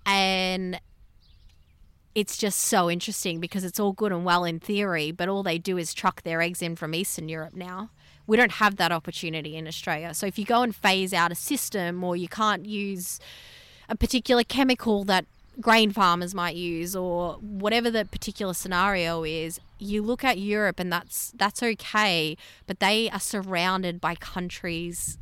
[0.04, 0.80] And
[2.14, 5.58] it's just so interesting because it's all good and well in theory, but all they
[5.58, 7.90] do is truck their eggs in from Eastern Europe now.
[8.26, 10.14] We don't have that opportunity in Australia.
[10.14, 13.18] So if you go and phase out a system or you can't use
[13.88, 15.24] a particular chemical that
[15.60, 20.92] grain farmers might use or whatever the particular scenario is you look at Europe and
[20.92, 25.18] that's that's okay but they are surrounded by countries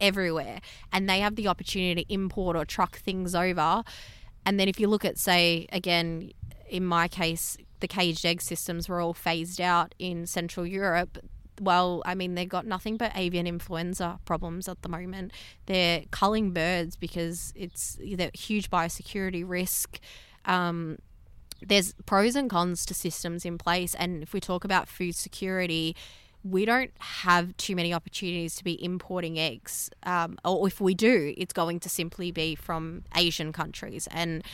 [0.00, 0.60] everywhere
[0.92, 3.82] and they have the opportunity to import or truck things over
[4.46, 6.30] and then if you look at say again
[6.68, 11.18] in my case the caged egg systems were all phased out in central Europe
[11.60, 15.32] well, I mean, they've got nothing but avian influenza problems at the moment.
[15.66, 19.98] They're culling birds because it's a huge biosecurity risk.
[20.44, 20.98] Um,
[21.60, 23.94] there's pros and cons to systems in place.
[23.94, 25.96] And if we talk about food security,
[26.44, 29.90] we don't have too many opportunities to be importing eggs.
[30.04, 34.08] Um, or if we do, it's going to simply be from Asian countries.
[34.10, 34.44] And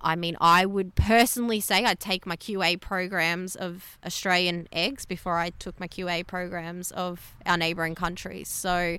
[0.00, 5.38] I mean, I would personally say I'd take my QA programs of Australian eggs before
[5.38, 8.48] I took my QA programs of our neighbouring countries.
[8.48, 8.98] So,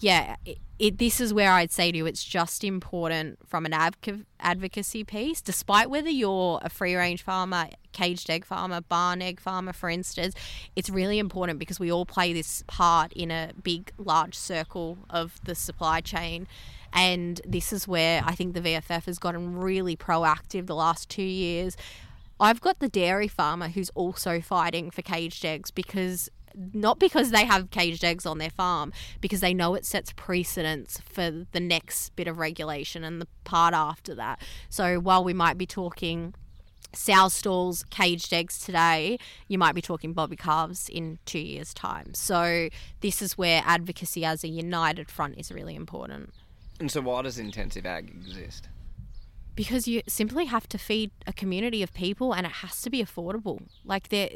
[0.00, 3.72] yeah, it, it, this is where I'd say to you it's just important from an
[3.72, 9.40] adv- advocacy piece, despite whether you're a free range farmer, caged egg farmer, barn egg
[9.40, 10.34] farmer, for instance,
[10.76, 15.40] it's really important because we all play this part in a big, large circle of
[15.44, 16.46] the supply chain.
[16.92, 21.22] And this is where I think the VFF has gotten really proactive the last two
[21.22, 21.76] years.
[22.40, 26.30] I've got the dairy farmer who's also fighting for caged eggs because
[26.72, 31.00] not because they have caged eggs on their farm, because they know it sets precedence
[31.08, 34.40] for the next bit of regulation and the part after that.
[34.68, 36.34] So while we might be talking
[36.94, 42.14] sow stalls, caged eggs today, you might be talking bobby calves in two years' time.
[42.14, 42.68] So
[43.00, 46.30] this is where advocacy as a united front is really important.
[46.80, 48.68] And so, why does intensive ag exist?
[49.54, 53.02] Because you simply have to feed a community of people, and it has to be
[53.02, 53.62] affordable.
[53.84, 54.28] Like there,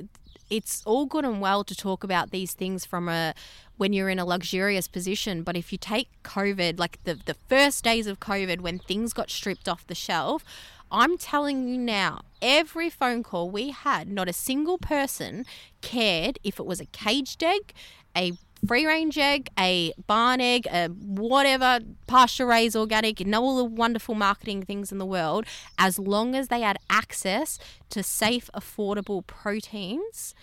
[0.53, 3.35] it's all good and well to talk about these things from a
[3.79, 7.83] when you're in a luxurious position, but if you take COVID, like the the first
[7.83, 10.45] days of COVID, when things got stripped off the shelf,
[10.91, 15.47] I'm telling you now, every phone call we had, not a single person
[15.81, 17.73] cared if it was a caged egg,
[18.15, 18.35] a
[18.67, 23.65] free range egg, a barn egg, a whatever, pasture raised organic, you know all the
[23.65, 25.45] wonderful marketing things in the world,
[25.79, 27.59] as long as they had access
[27.91, 30.35] to safe, affordable proteins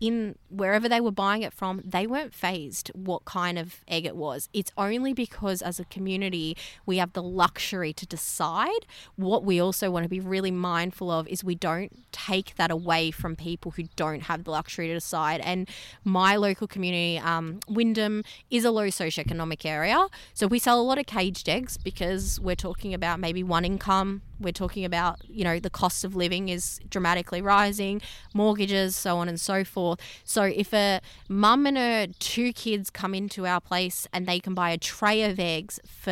[0.00, 4.16] in wherever they were buying it from, they weren't fazed what kind of egg it
[4.16, 4.48] was.
[4.52, 6.56] It's only because as a community
[6.86, 8.86] we have the luxury to decide.
[9.16, 13.10] What we also want to be really mindful of is we don't take that away
[13.10, 15.40] from people who don't have the luxury to decide.
[15.40, 15.68] And
[16.04, 20.06] my local community, um, Wyndham, is a low socioeconomic area.
[20.34, 24.22] So we sell a lot of caged eggs because we're talking about maybe one income
[24.40, 28.00] we're talking about, you know, the cost of living is dramatically rising,
[28.34, 30.00] mortgages, so on and so forth.
[30.24, 34.54] So if a mum and her two kids come into our place and they can
[34.54, 36.10] buy a tray of eggs for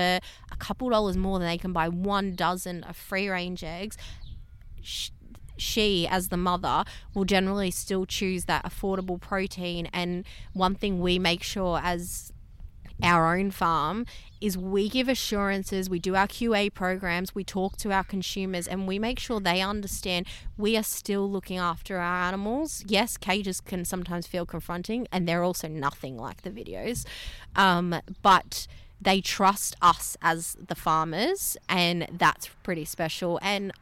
[0.51, 3.97] a couple dollars more than they can buy one dozen of free range eggs,
[5.59, 6.85] she, as the mother,
[7.15, 9.87] will generally still choose that affordable protein.
[9.93, 12.33] And one thing we make sure as
[13.03, 14.07] our own farm
[14.41, 18.87] is we give assurances, we do our QA programs, we talk to our consumers, and
[18.87, 22.85] we make sure they understand we are still looking after our animals.
[22.87, 27.07] Yes, cages can sometimes feel confronting, and they're also nothing like the videos,
[27.55, 28.67] um, but
[29.01, 33.39] they trust us as the farmers, and that's pretty special.
[33.43, 33.73] And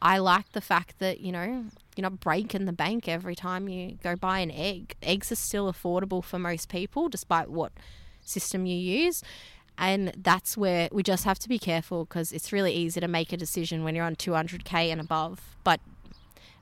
[0.00, 1.64] I like the fact that, you know,
[1.96, 4.94] you're not breaking the bank every time you go buy an egg.
[5.02, 7.72] Eggs are still affordable for most people, despite what
[8.28, 9.22] system you use.
[9.76, 13.32] And that's where we just have to be careful because it's really easy to make
[13.32, 15.56] a decision when you're on 200k and above.
[15.62, 15.80] But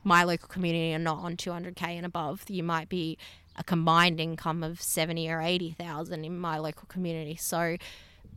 [0.05, 2.45] my local community are not on 200k and above.
[2.49, 3.17] You might be
[3.57, 7.37] a combined income of 70 or 80,000 in my local community.
[7.37, 7.77] So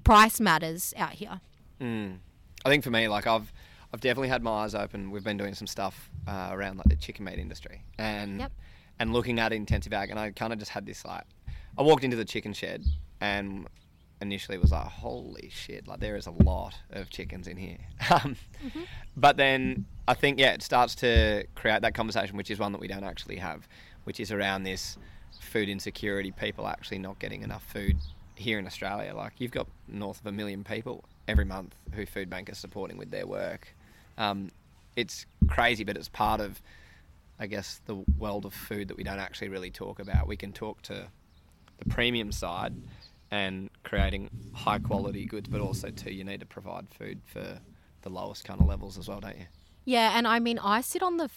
[0.05, 1.41] price matters out here.
[1.81, 2.19] Mm.
[2.65, 3.51] I think for me, like I've
[3.93, 5.11] I've definitely had my eyes open.
[5.11, 8.51] We've been doing some stuff uh, around like the chicken meat industry and Yep.
[8.99, 11.23] and looking at intensive ag, and I kind of just had this like
[11.77, 12.83] I walked into the chicken shed
[13.21, 13.67] and
[14.21, 17.77] initially was like, holy shit, like there is a lot of chickens in here.
[18.11, 18.35] Um,
[19.15, 22.81] But then I think yeah, it starts to create that conversation, which is one that
[22.81, 23.67] we don't actually have,
[24.03, 24.97] which is around this
[25.39, 27.97] food insecurity, people actually not getting enough food
[28.35, 29.13] here in Australia.
[29.15, 33.11] Like you've got north of a million people every month who Foodbank is supporting with
[33.11, 33.75] their work.
[34.17, 34.51] Um,
[34.95, 36.61] it's crazy, but it's part of,
[37.39, 40.27] I guess, the world of food that we don't actually really talk about.
[40.27, 41.07] We can talk to
[41.79, 42.73] the premium side
[43.31, 47.59] and creating high quality goods, but also too, you need to provide food for
[48.01, 49.45] the lowest kind of levels as well, don't you?
[49.85, 51.29] Yeah, and I mean, I sit on the,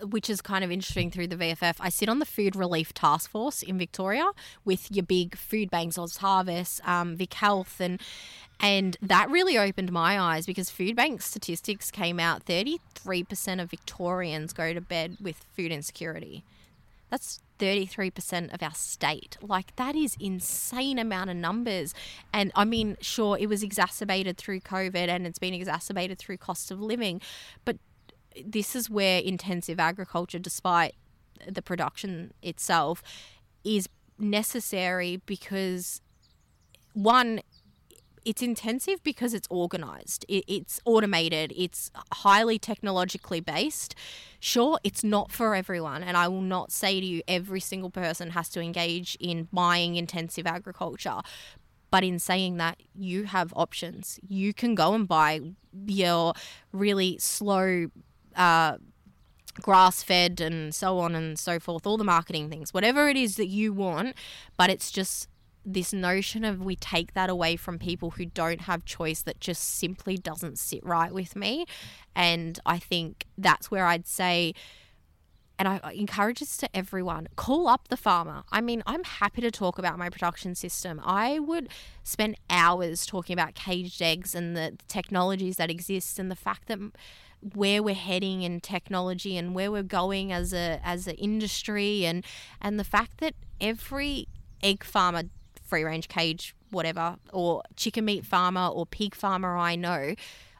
[0.00, 1.76] which is kind of interesting through the VFF.
[1.80, 4.30] I sit on the Food Relief Task Force in Victoria
[4.64, 8.00] with your big food banks, OzHarvest, um, VicHealth, and
[8.58, 12.42] and that really opened my eyes because food bank statistics came out.
[12.42, 16.44] Thirty three percent of Victorians go to bed with food insecurity.
[17.10, 19.36] That's 33% of our state.
[19.40, 21.94] Like that is insane amount of numbers.
[22.32, 26.70] And I mean, sure it was exacerbated through COVID and it's been exacerbated through cost
[26.70, 27.20] of living,
[27.64, 27.78] but
[28.44, 30.94] this is where intensive agriculture despite
[31.46, 33.02] the production itself
[33.64, 33.88] is
[34.18, 36.00] necessary because
[36.92, 37.40] one
[38.26, 40.26] it's intensive because it's organized.
[40.28, 41.52] It, it's automated.
[41.56, 43.94] It's highly technologically based.
[44.40, 48.30] Sure it's not for everyone and i will not say to you every single person
[48.30, 51.20] has to engage in buying intensive agriculture.
[51.90, 54.18] But in saying that you have options.
[54.28, 55.40] You can go and buy
[55.86, 56.34] your
[56.72, 57.86] really slow
[58.34, 58.76] uh,
[59.62, 63.36] grass fed and so on and so forth, all the marketing things, whatever it is
[63.36, 64.16] that you want.
[64.56, 65.28] But it's just
[65.66, 69.62] this notion of we take that away from people who don't have choice that just
[69.62, 71.66] simply doesn't sit right with me.
[72.14, 74.54] And I think that's where I'd say.
[75.58, 78.44] And I encourage this to everyone call up the farmer.
[78.52, 81.00] I mean, I'm happy to talk about my production system.
[81.02, 81.68] I would
[82.04, 86.78] spend hours talking about caged eggs and the technologies that exist and the fact that
[87.54, 92.24] where we're heading in technology and where we're going as a as an industry and
[92.60, 94.26] and the fact that every
[94.62, 95.24] egg farmer
[95.66, 100.14] free range cage whatever or chicken meat farmer or pig farmer I know.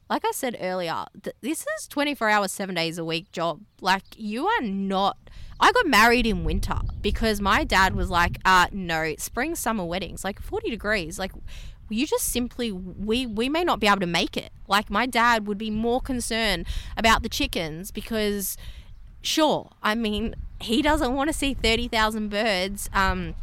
[0.08, 3.60] Like I said earlier th- this is 24 hours 7 days a week job.
[3.80, 5.16] Like you are not
[5.58, 10.24] I got married in winter because my dad was like uh no spring summer weddings
[10.24, 11.32] like 40 degrees like
[11.88, 14.52] you just simply we we may not be able to make it.
[14.68, 16.66] Like my dad would be more concerned
[16.96, 18.56] about the chickens because
[19.26, 23.34] sure i mean he doesn't want to see 30,000 birds um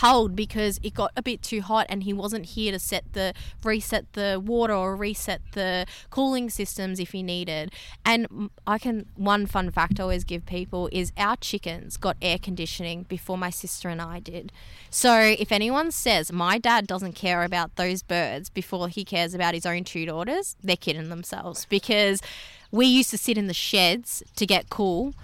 [0.00, 3.32] cold because it got a bit too hot and he wasn't here to set the
[3.64, 7.72] reset the water or reset the cooling systems if he needed.
[8.04, 12.38] And i can one fun fact i always give people is our chickens got air
[12.38, 14.52] conditioning before my sister and i did.
[14.90, 19.54] So if anyone says my dad doesn't care about those birds before he cares about
[19.54, 22.20] his own two daughters they're kidding themselves because
[22.70, 25.14] we used to sit in the sheds to get cool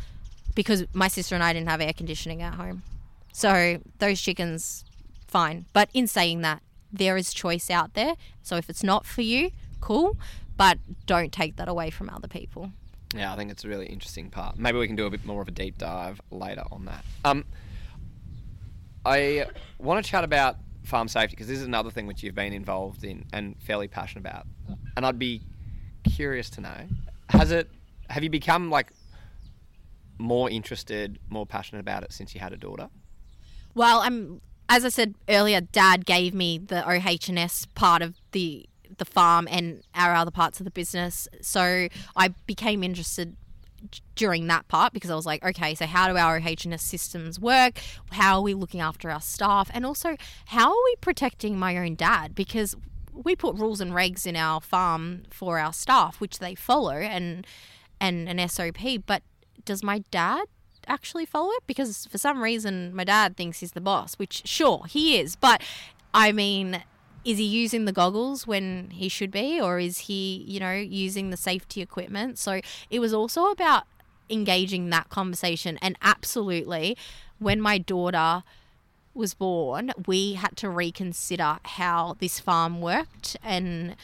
[0.55, 2.83] because my sister and i didn't have air conditioning at home
[3.33, 4.85] so those chickens,
[5.27, 5.67] fine.
[5.73, 8.15] But in saying that, there is choice out there.
[8.43, 10.19] So if it's not for you, cool.
[10.57, 12.71] But don't take that away from other people.
[13.15, 14.59] Yeah, I think it's a really interesting part.
[14.59, 17.05] Maybe we can do a bit more of a deep dive later on that.
[17.25, 17.45] Um,
[19.05, 19.47] I
[19.79, 23.05] want to chat about farm safety because this is another thing which you've been involved
[23.05, 24.47] in and fairly passionate about.
[24.97, 25.43] And I'd be
[26.05, 26.89] curious to know:
[27.29, 27.71] has it?
[28.09, 28.93] Have you become like
[30.19, 32.89] more interested, more passionate about it since you had a daughter?
[33.75, 38.67] Well, I'm as I said earlier, Dad gave me the OH&S part of the
[38.99, 41.27] the farm and our other parts of the business.
[41.41, 43.37] So I became interested
[44.15, 47.81] during that part because I was like, okay, so how do our OH&S systems work?
[48.13, 49.71] How are we looking after our staff?
[49.75, 50.17] And also,
[50.47, 52.35] how are we protecting my own dad?
[52.35, 52.75] Because
[53.13, 57.47] we put rules and regs in our farm for our staff, which they follow and
[58.01, 59.05] and an SOP.
[59.07, 59.23] But
[59.65, 60.45] does my dad
[60.87, 61.63] actually follow it?
[61.67, 65.37] Because for some reason, my dad thinks he's the boss, which sure he is.
[65.37, 65.63] But
[66.15, 66.83] I mean,
[67.25, 71.31] is he using the goggles when he should be, or is he, you know, using
[71.31, 72.39] the safety equipment?
[72.39, 72.61] So
[72.91, 73.85] it was also about
[74.29, 75.79] engaging that conversation.
[75.81, 76.97] And absolutely,
[77.39, 78.43] when my daughter
[79.15, 83.95] was born, we had to reconsider how this farm worked and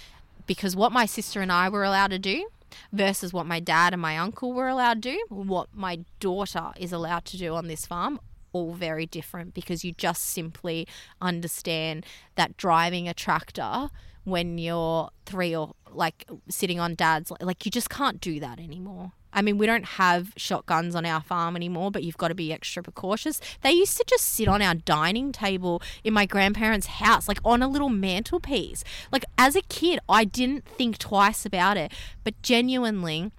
[0.46, 2.48] because what my sister and I were allowed to do
[2.92, 6.92] versus what my dad and my uncle were allowed to do, what my daughter is
[6.92, 8.20] allowed to do on this farm,
[8.52, 10.86] all very different because you just simply
[11.20, 12.04] understand
[12.34, 13.90] that driving a tractor
[14.24, 19.12] when you're three or like sitting on dad's like you just can't do that anymore.
[19.32, 22.52] I mean, we don't have shotguns on our farm anymore, but you've got to be
[22.52, 23.40] extra precautious.
[23.62, 27.62] They used to just sit on our dining table in my grandparents' house, like on
[27.62, 28.84] a little mantelpiece.
[29.12, 31.92] Like, as a kid, I didn't think twice about it,
[32.24, 33.30] but genuinely,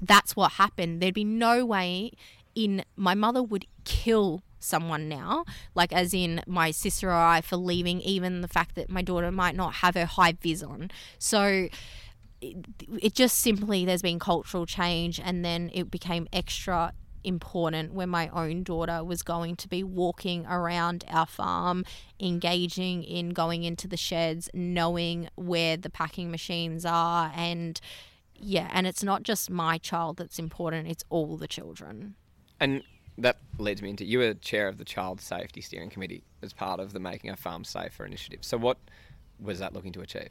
[0.00, 1.00] that's what happened.
[1.00, 2.12] There'd be no way
[2.54, 5.44] in my mother would kill someone now,
[5.74, 9.30] like as in my sister or I for leaving, even the fact that my daughter
[9.30, 10.90] might not have her high vis on.
[11.18, 11.68] So
[12.44, 16.92] it, just simply there's been cultural change, and then it became extra
[17.24, 21.84] important when my own daughter was going to be walking around our farm,
[22.20, 27.80] engaging in going into the sheds, knowing where the packing machines are, and
[28.36, 32.14] yeah, and it's not just my child that's important, it's all the children.
[32.60, 32.82] And
[33.18, 36.80] that leads me into you were chair of the Child Safety Steering Committee as part
[36.80, 38.40] of the Making a Farm Safer initiative.
[38.42, 38.78] So, what
[39.40, 40.30] was that looking to achieve?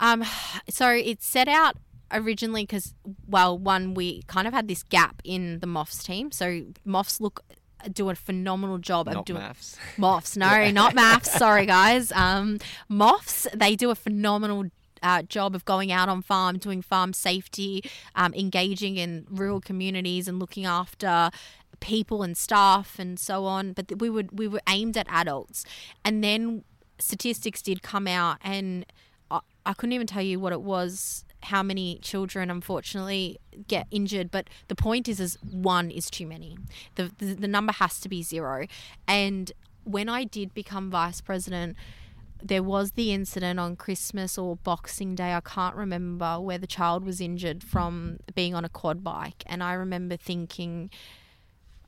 [0.00, 0.24] Um,
[0.68, 1.76] so it set out
[2.12, 2.94] originally because,
[3.26, 6.30] well, one we kind of had this gap in the MOFs team.
[6.30, 7.42] So MOFs look
[7.92, 9.76] do a phenomenal job Not of doing maths.
[9.96, 10.36] MOFs.
[10.36, 11.30] No, not maths.
[11.38, 12.12] Sorry, guys.
[12.12, 12.58] Um,
[12.90, 14.66] MOFs they do a phenomenal
[15.02, 17.84] uh, job of going out on farm, doing farm safety,
[18.14, 21.30] um, engaging in rural communities, and looking after
[21.80, 23.72] people and staff and so on.
[23.72, 25.64] But we would we were aimed at adults,
[26.04, 26.64] and then
[26.98, 28.86] statistics did come out, and
[29.66, 31.24] I, couldn't even tell you what it was.
[31.42, 33.38] How many children, unfortunately,
[33.68, 34.30] get injured?
[34.30, 36.56] But the point is, is one is too many.
[36.96, 38.66] The, the the number has to be zero.
[39.06, 39.52] And
[39.84, 41.76] when I did become vice president,
[42.42, 47.04] there was the incident on Christmas or Boxing Day, I can't remember, where the child
[47.04, 49.42] was injured from being on a quad bike.
[49.46, 50.90] And I remember thinking,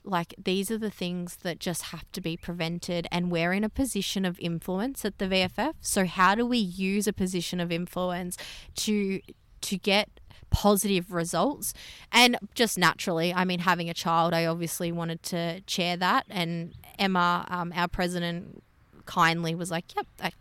[0.04, 3.06] like, these are the things that just have to be prevented.
[3.12, 5.74] And we're in a position of influence at the VFF.
[5.80, 8.36] So, how do we use a position of influence
[8.76, 9.20] to
[9.60, 10.08] to get
[10.50, 11.74] positive results
[12.10, 16.72] and just naturally i mean having a child i obviously wanted to chair that and
[16.98, 18.62] emma um, our president
[19.08, 20.32] kindly was like, "Yep,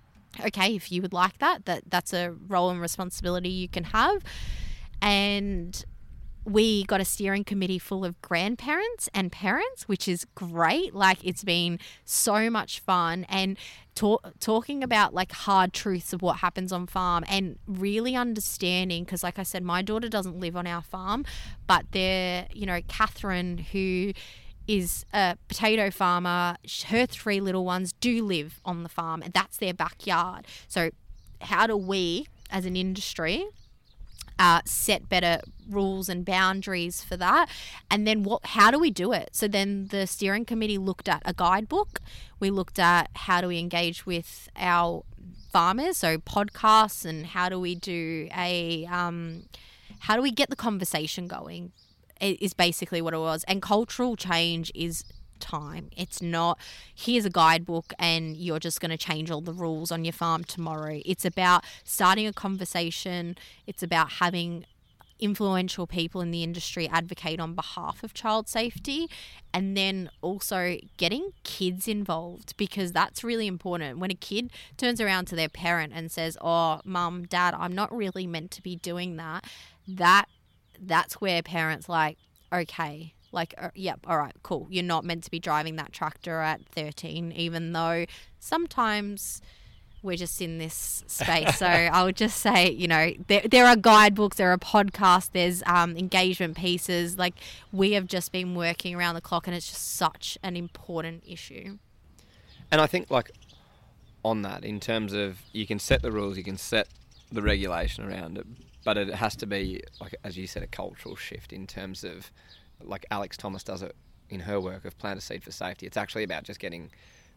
[0.46, 4.24] okay, if you would like that, that that's a role and responsibility you can have."
[5.02, 5.84] And
[6.48, 10.96] we got a steering committee full of grandparents and parents, which is great.
[10.96, 13.58] Like it's been so much fun and
[13.96, 19.24] talk, talking about like hard truths of what happens on farm and really understanding because
[19.24, 21.26] like I said my daughter doesn't live on our farm,
[21.68, 24.14] but there, you know, Catherine who
[24.70, 26.56] is a potato farmer.
[26.88, 30.46] Her three little ones do live on the farm, and that's their backyard.
[30.68, 30.92] So,
[31.42, 33.46] how do we, as an industry,
[34.40, 37.50] uh, set better rules and boundaries for that.
[37.90, 39.30] And then what how do we do it?
[39.34, 42.02] So then the steering committee looked at a guidebook.
[42.40, 45.04] We looked at how do we engage with our
[45.52, 49.44] farmers so podcasts and how do we do a um,
[50.00, 51.72] how do we get the conversation going
[52.20, 53.44] is basically what it was.
[53.48, 55.04] And cultural change is
[55.40, 55.90] time.
[55.96, 56.60] It's not
[56.94, 60.44] here's a guidebook and you're just going to change all the rules on your farm
[60.44, 61.02] tomorrow.
[61.06, 63.38] It's about starting a conversation.
[63.66, 64.66] It's about having
[65.20, 69.10] influential people in the industry advocate on behalf of child safety
[69.52, 75.26] and then also getting kids involved because that's really important when a kid turns around
[75.26, 79.16] to their parent and says oh mum dad i'm not really meant to be doing
[79.16, 79.44] that
[79.88, 80.28] that
[80.80, 82.18] that's where parents like,
[82.52, 84.68] okay, like, uh, yep, all right, cool.
[84.70, 88.06] You're not meant to be driving that tractor at 13, even though
[88.40, 89.42] sometimes
[90.02, 91.58] we're just in this space.
[91.58, 95.62] so I would just say, you know, there, there are guidebooks, there are podcasts, there's
[95.68, 97.18] um, engagement pieces.
[97.18, 97.36] Like
[97.72, 101.78] we have just been working around the clock, and it's just such an important issue.
[102.72, 103.32] And I think, like,
[104.26, 106.88] on that, in terms of you can set the rules, you can set
[107.32, 108.48] the regulation around it,
[108.84, 112.32] but it has to be like as you said a cultural shift in terms of
[112.84, 113.96] like Alex Thomas does it
[114.30, 115.86] in her work of plant a seed for safety.
[115.86, 116.90] It's actually about just getting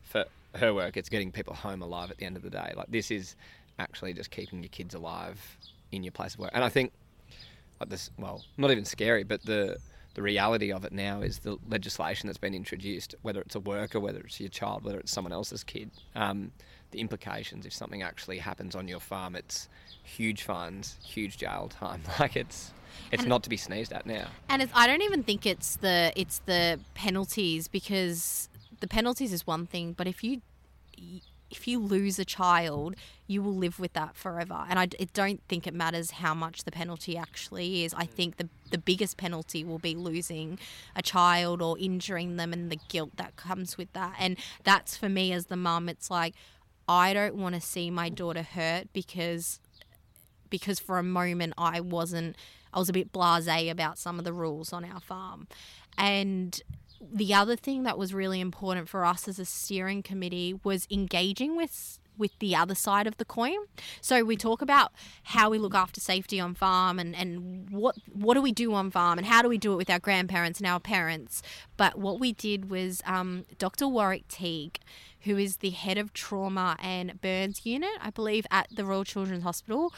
[0.02, 0.24] for
[0.56, 0.96] her work.
[0.96, 2.72] It's getting people home alive at the end of the day.
[2.76, 3.36] Like this is
[3.78, 5.40] actually just keeping your kids alive
[5.92, 6.50] in your place of work.
[6.54, 6.92] And I think
[7.80, 9.78] like this, well, not even scary, but the
[10.14, 14.00] the reality of it now is the legislation that's been introduced, whether it's a worker,
[14.00, 15.90] whether it's your child, whether it's someone else's kid.
[16.16, 16.50] Um,
[16.90, 19.68] the implications if something actually happens on your farm, it's
[20.02, 22.02] huge fines, huge jail time.
[22.18, 22.72] Like it's
[23.12, 24.28] it's and not to be sneezed at now.
[24.48, 28.48] And I don't even think it's the it's the penalties because
[28.80, 30.40] the penalties is one thing, but if you
[31.50, 32.94] if you lose a child,
[33.26, 34.64] you will live with that forever.
[34.68, 37.92] And I don't think it matters how much the penalty actually is.
[37.94, 38.10] I mm.
[38.10, 40.58] think the the biggest penalty will be losing
[40.94, 44.14] a child or injuring them and the guilt that comes with that.
[44.18, 45.88] And that's for me as the mum.
[45.88, 46.34] It's like
[46.88, 49.60] I don't want to see my daughter hurt because
[50.48, 52.36] because for a moment I wasn't
[52.72, 55.48] I was a bit blasé about some of the rules on our farm.
[55.98, 56.60] And
[57.00, 61.56] the other thing that was really important for us as a steering committee was engaging
[61.56, 63.56] with with the other side of the coin.
[64.02, 64.92] So we talk about
[65.22, 68.90] how we look after safety on farm and, and what what do we do on
[68.90, 71.42] farm and how do we do it with our grandparents and our parents.
[71.78, 73.88] But what we did was um, Dr.
[73.88, 74.78] Warwick Teague,
[75.20, 79.42] who is the head of trauma and burns unit, I believe, at the Royal Children's
[79.42, 79.92] Hospital.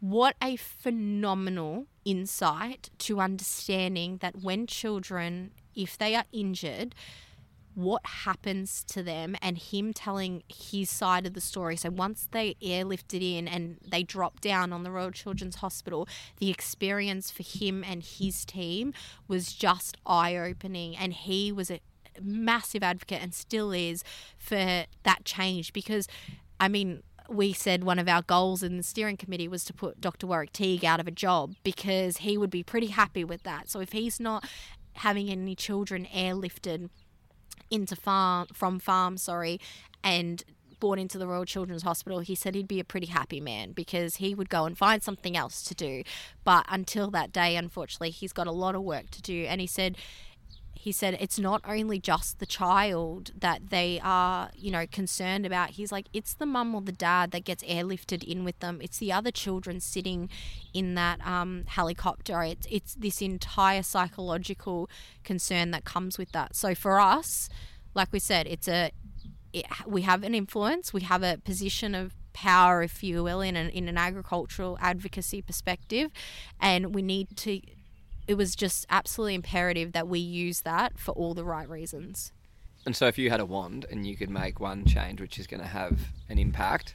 [0.00, 6.94] What a phenomenal insight to understanding that when children if they are injured,
[7.74, 11.76] what happens to them and him telling his side of the story.
[11.76, 16.50] So once they airlifted in and they dropped down on the Royal Children's Hospital, the
[16.50, 18.92] experience for him and his team
[19.26, 20.96] was just eye opening.
[20.96, 21.80] And he was a
[22.22, 24.04] massive advocate and still is
[24.38, 26.06] for that change because,
[26.60, 30.00] I mean, we said one of our goals in the steering committee was to put
[30.00, 30.26] Dr.
[30.26, 33.70] Warwick Teague out of a job because he would be pretty happy with that.
[33.70, 34.44] So if he's not
[34.94, 36.90] having any children airlifted
[37.70, 39.60] into farm from farm, sorry,
[40.02, 40.44] and
[40.80, 44.16] brought into the Royal Children's Hospital, he said he'd be a pretty happy man because
[44.16, 46.02] he would go and find something else to do.
[46.44, 49.46] But until that day, unfortunately, he's got a lot of work to do.
[49.48, 49.96] And he said
[50.84, 55.70] he said it's not only just the child that they are, you know, concerned about.
[55.70, 58.80] He's like, it's the mum or the dad that gets airlifted in with them.
[58.82, 60.28] It's the other children sitting
[60.74, 62.42] in that um, helicopter.
[62.42, 64.90] It's, it's this entire psychological
[65.22, 66.54] concern that comes with that.
[66.54, 67.48] So for us,
[67.94, 68.90] like we said, it's a,
[69.54, 73.56] it, we have an influence, we have a position of power, if you will, in
[73.56, 76.10] an, in an agricultural advocacy perspective,
[76.60, 77.62] and we need to
[78.26, 82.32] it was just absolutely imperative that we use that for all the right reasons.
[82.86, 85.46] And so, if you had a wand and you could make one change which is
[85.46, 86.94] going to have an impact,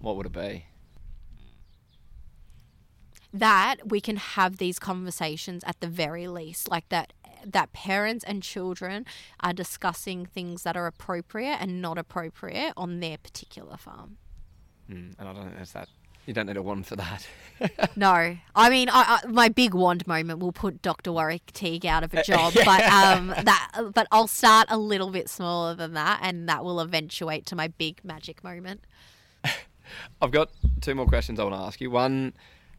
[0.00, 0.66] what would it be?
[3.32, 7.12] That we can have these conversations at the very least, like that
[7.44, 9.06] that parents and children
[9.40, 14.16] are discussing things that are appropriate and not appropriate on their particular farm.
[14.90, 15.88] Mm, and I don't think there's that
[16.26, 17.26] you don't need a wand for that.
[17.96, 21.12] no, I mean, I, I, my big wand moment will put Dr.
[21.12, 22.64] Warwick Teague out of a job, yeah.
[22.64, 26.80] but um, that, but I'll start a little bit smaller than that, and that will
[26.80, 28.84] eventuate to my big magic moment.
[30.20, 30.50] I've got
[30.80, 31.90] two more questions I want to ask you.
[31.90, 32.34] One,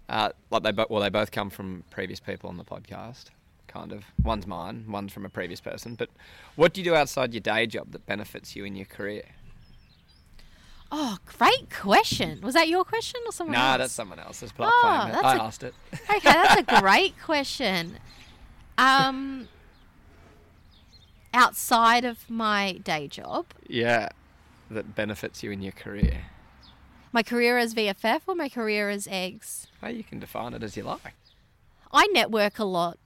[0.09, 3.25] uh, like they well, they both come from previous people on the podcast.
[3.67, 4.05] Kind of.
[4.23, 5.95] One's mine, one's from a previous person.
[5.95, 6.09] But
[6.55, 9.23] what do you do outside your day job that benefits you in your career?
[10.91, 12.39] Oh, great question.
[12.41, 13.77] Was that your question or someone nah, else?
[13.79, 14.51] that's someone else's.
[14.51, 15.73] But oh, I a, asked it.
[15.93, 17.97] okay, that's a great question.
[18.77, 19.49] Um,
[21.33, 23.47] outside of my day job.
[23.67, 24.09] Yeah,
[24.71, 26.25] that benefits you in your career.
[27.11, 29.67] My career as VFF or my career as eggs?
[29.81, 31.13] Well, you can define it as you like.
[31.91, 32.97] I network a lot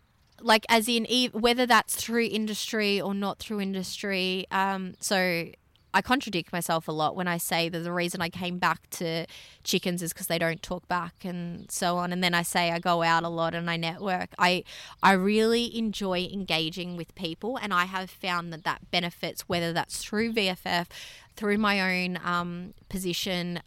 [0.43, 5.45] like as in whether that's through industry or not through industry um, so
[5.93, 9.25] I contradict myself a lot when I say that the reason I came back to
[9.63, 12.13] chickens is because they don't talk back and so on.
[12.13, 14.29] And then I say I go out a lot and I network.
[14.39, 14.63] I
[15.03, 20.03] I really enjoy engaging with people, and I have found that that benefits whether that's
[20.03, 20.87] through VFF,
[21.35, 23.61] through my own um, position.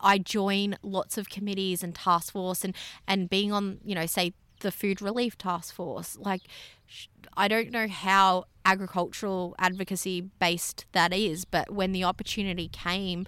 [0.00, 2.74] I join lots of committees and task force, and
[3.08, 6.42] and being on you know say the food relief task force like
[7.36, 13.26] I don't know how agricultural advocacy based that is, but when the opportunity came,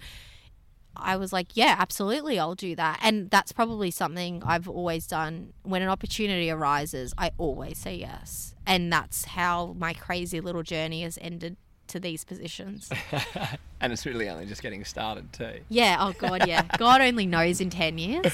[0.95, 2.99] I was like, yeah, absolutely, I'll do that.
[3.01, 5.53] And that's probably something I've always done.
[5.63, 8.55] When an opportunity arises, I always say yes.
[8.65, 12.89] And that's how my crazy little journey has ended to these positions.
[13.79, 15.59] and it's really only just getting started, too.
[15.69, 16.63] Yeah, oh God, yeah.
[16.77, 18.33] God only knows in 10 years.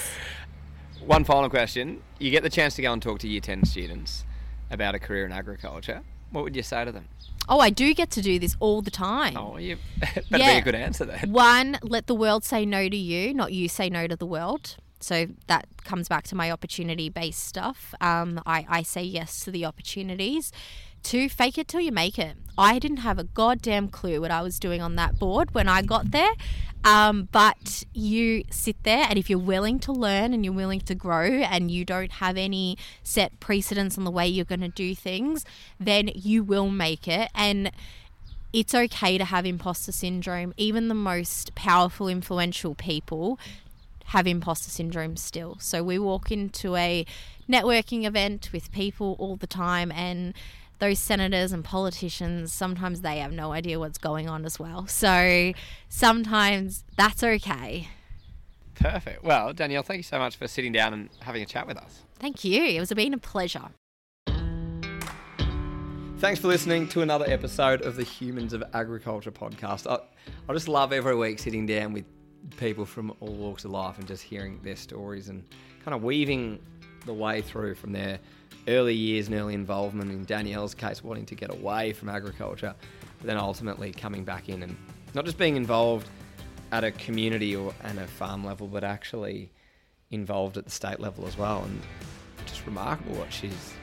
[1.06, 2.02] One final question.
[2.18, 4.24] You get the chance to go and talk to year 10 students
[4.72, 6.02] about a career in agriculture
[6.34, 7.08] what would you say to them?
[7.48, 9.38] Oh, I do get to do this all the time.
[9.38, 10.54] Oh, you better yeah.
[10.56, 11.32] be a good answer then.
[11.32, 14.76] One, let the world say no to you, not you say no to the world.
[15.00, 17.94] So that comes back to my opportunity based stuff.
[18.02, 20.52] Um, I, I say yes to the opportunities.
[21.04, 22.36] Two, fake it till you make it.
[22.58, 25.82] I didn't have a goddamn clue what I was doing on that board when I
[25.82, 26.32] got there.
[26.86, 30.96] Um, but you sit there, and if you're willing to learn and you're willing to
[30.96, 34.94] grow, and you don't have any set precedents on the way you're going to do
[34.94, 35.46] things,
[35.80, 37.30] then you will make it.
[37.34, 37.72] And
[38.52, 40.54] it's okay to have imposter syndrome.
[40.58, 43.40] Even the most powerful, influential people
[44.08, 45.58] have imposter syndrome still.
[45.60, 47.06] So we walk into a
[47.50, 50.34] networking event with people all the time and
[50.84, 54.86] those senators and politicians sometimes they have no idea what's going on as well.
[54.86, 55.54] So
[55.88, 57.88] sometimes that's okay.
[58.76, 59.24] Perfect.
[59.24, 62.02] Well, Danielle, thank you so much for sitting down and having a chat with us.
[62.20, 62.62] Thank you.
[62.62, 63.70] It was been a pleasure.
[66.18, 69.90] Thanks for listening to another episode of the Humans of Agriculture podcast.
[69.90, 70.00] I,
[70.50, 72.04] I just love every week sitting down with
[72.58, 75.46] people from all walks of life and just hearing their stories and
[75.86, 76.60] kind of weaving
[77.06, 78.20] the way through from their
[78.68, 82.74] early years and early involvement in Danielle's case, wanting to get away from agriculture,
[83.20, 84.76] but then ultimately coming back in and
[85.14, 86.08] not just being involved
[86.72, 89.52] at a community or and a farm level, but actually
[90.12, 91.64] involved at the state level as well.
[91.64, 91.82] And
[92.46, 93.74] just remarkable what she's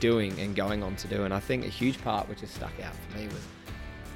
[0.00, 1.24] doing and going on to do.
[1.24, 3.46] And I think a huge part which has stuck out for me was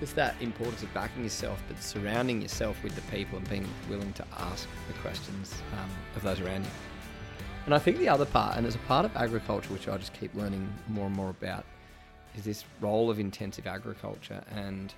[0.01, 4.13] just that importance of backing yourself, but surrounding yourself with the people and being willing
[4.15, 6.71] to ask the questions um, of those around you.
[7.67, 10.13] And I think the other part, and as a part of agriculture, which I just
[10.13, 11.65] keep learning more and more about,
[12.37, 14.43] is this role of intensive agriculture.
[14.53, 14.95] And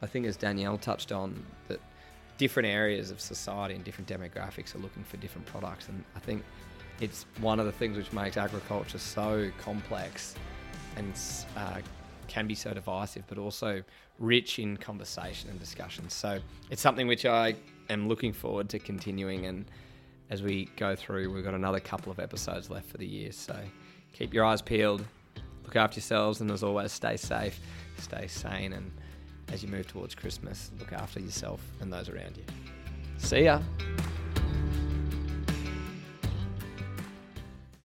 [0.00, 1.80] I think, as Danielle touched on, that
[2.38, 5.88] different areas of society and different demographics are looking for different products.
[5.88, 6.44] And I think
[7.00, 10.36] it's one of the things which makes agriculture so complex
[10.96, 11.12] and
[11.56, 11.80] uh,
[12.28, 13.82] can be so divisive, but also
[14.20, 16.08] rich in conversation and discussion.
[16.10, 16.38] So
[16.70, 17.56] it's something which I
[17.88, 19.46] am looking forward to continuing.
[19.46, 19.64] And
[20.30, 23.32] as we go through, we've got another couple of episodes left for the year.
[23.32, 23.56] So
[24.12, 25.04] keep your eyes peeled,
[25.64, 27.58] look after yourselves, and as always, stay safe,
[27.98, 28.92] stay sane, and
[29.52, 32.44] as you move towards Christmas, look after yourself and those around you.
[33.18, 33.60] See ya.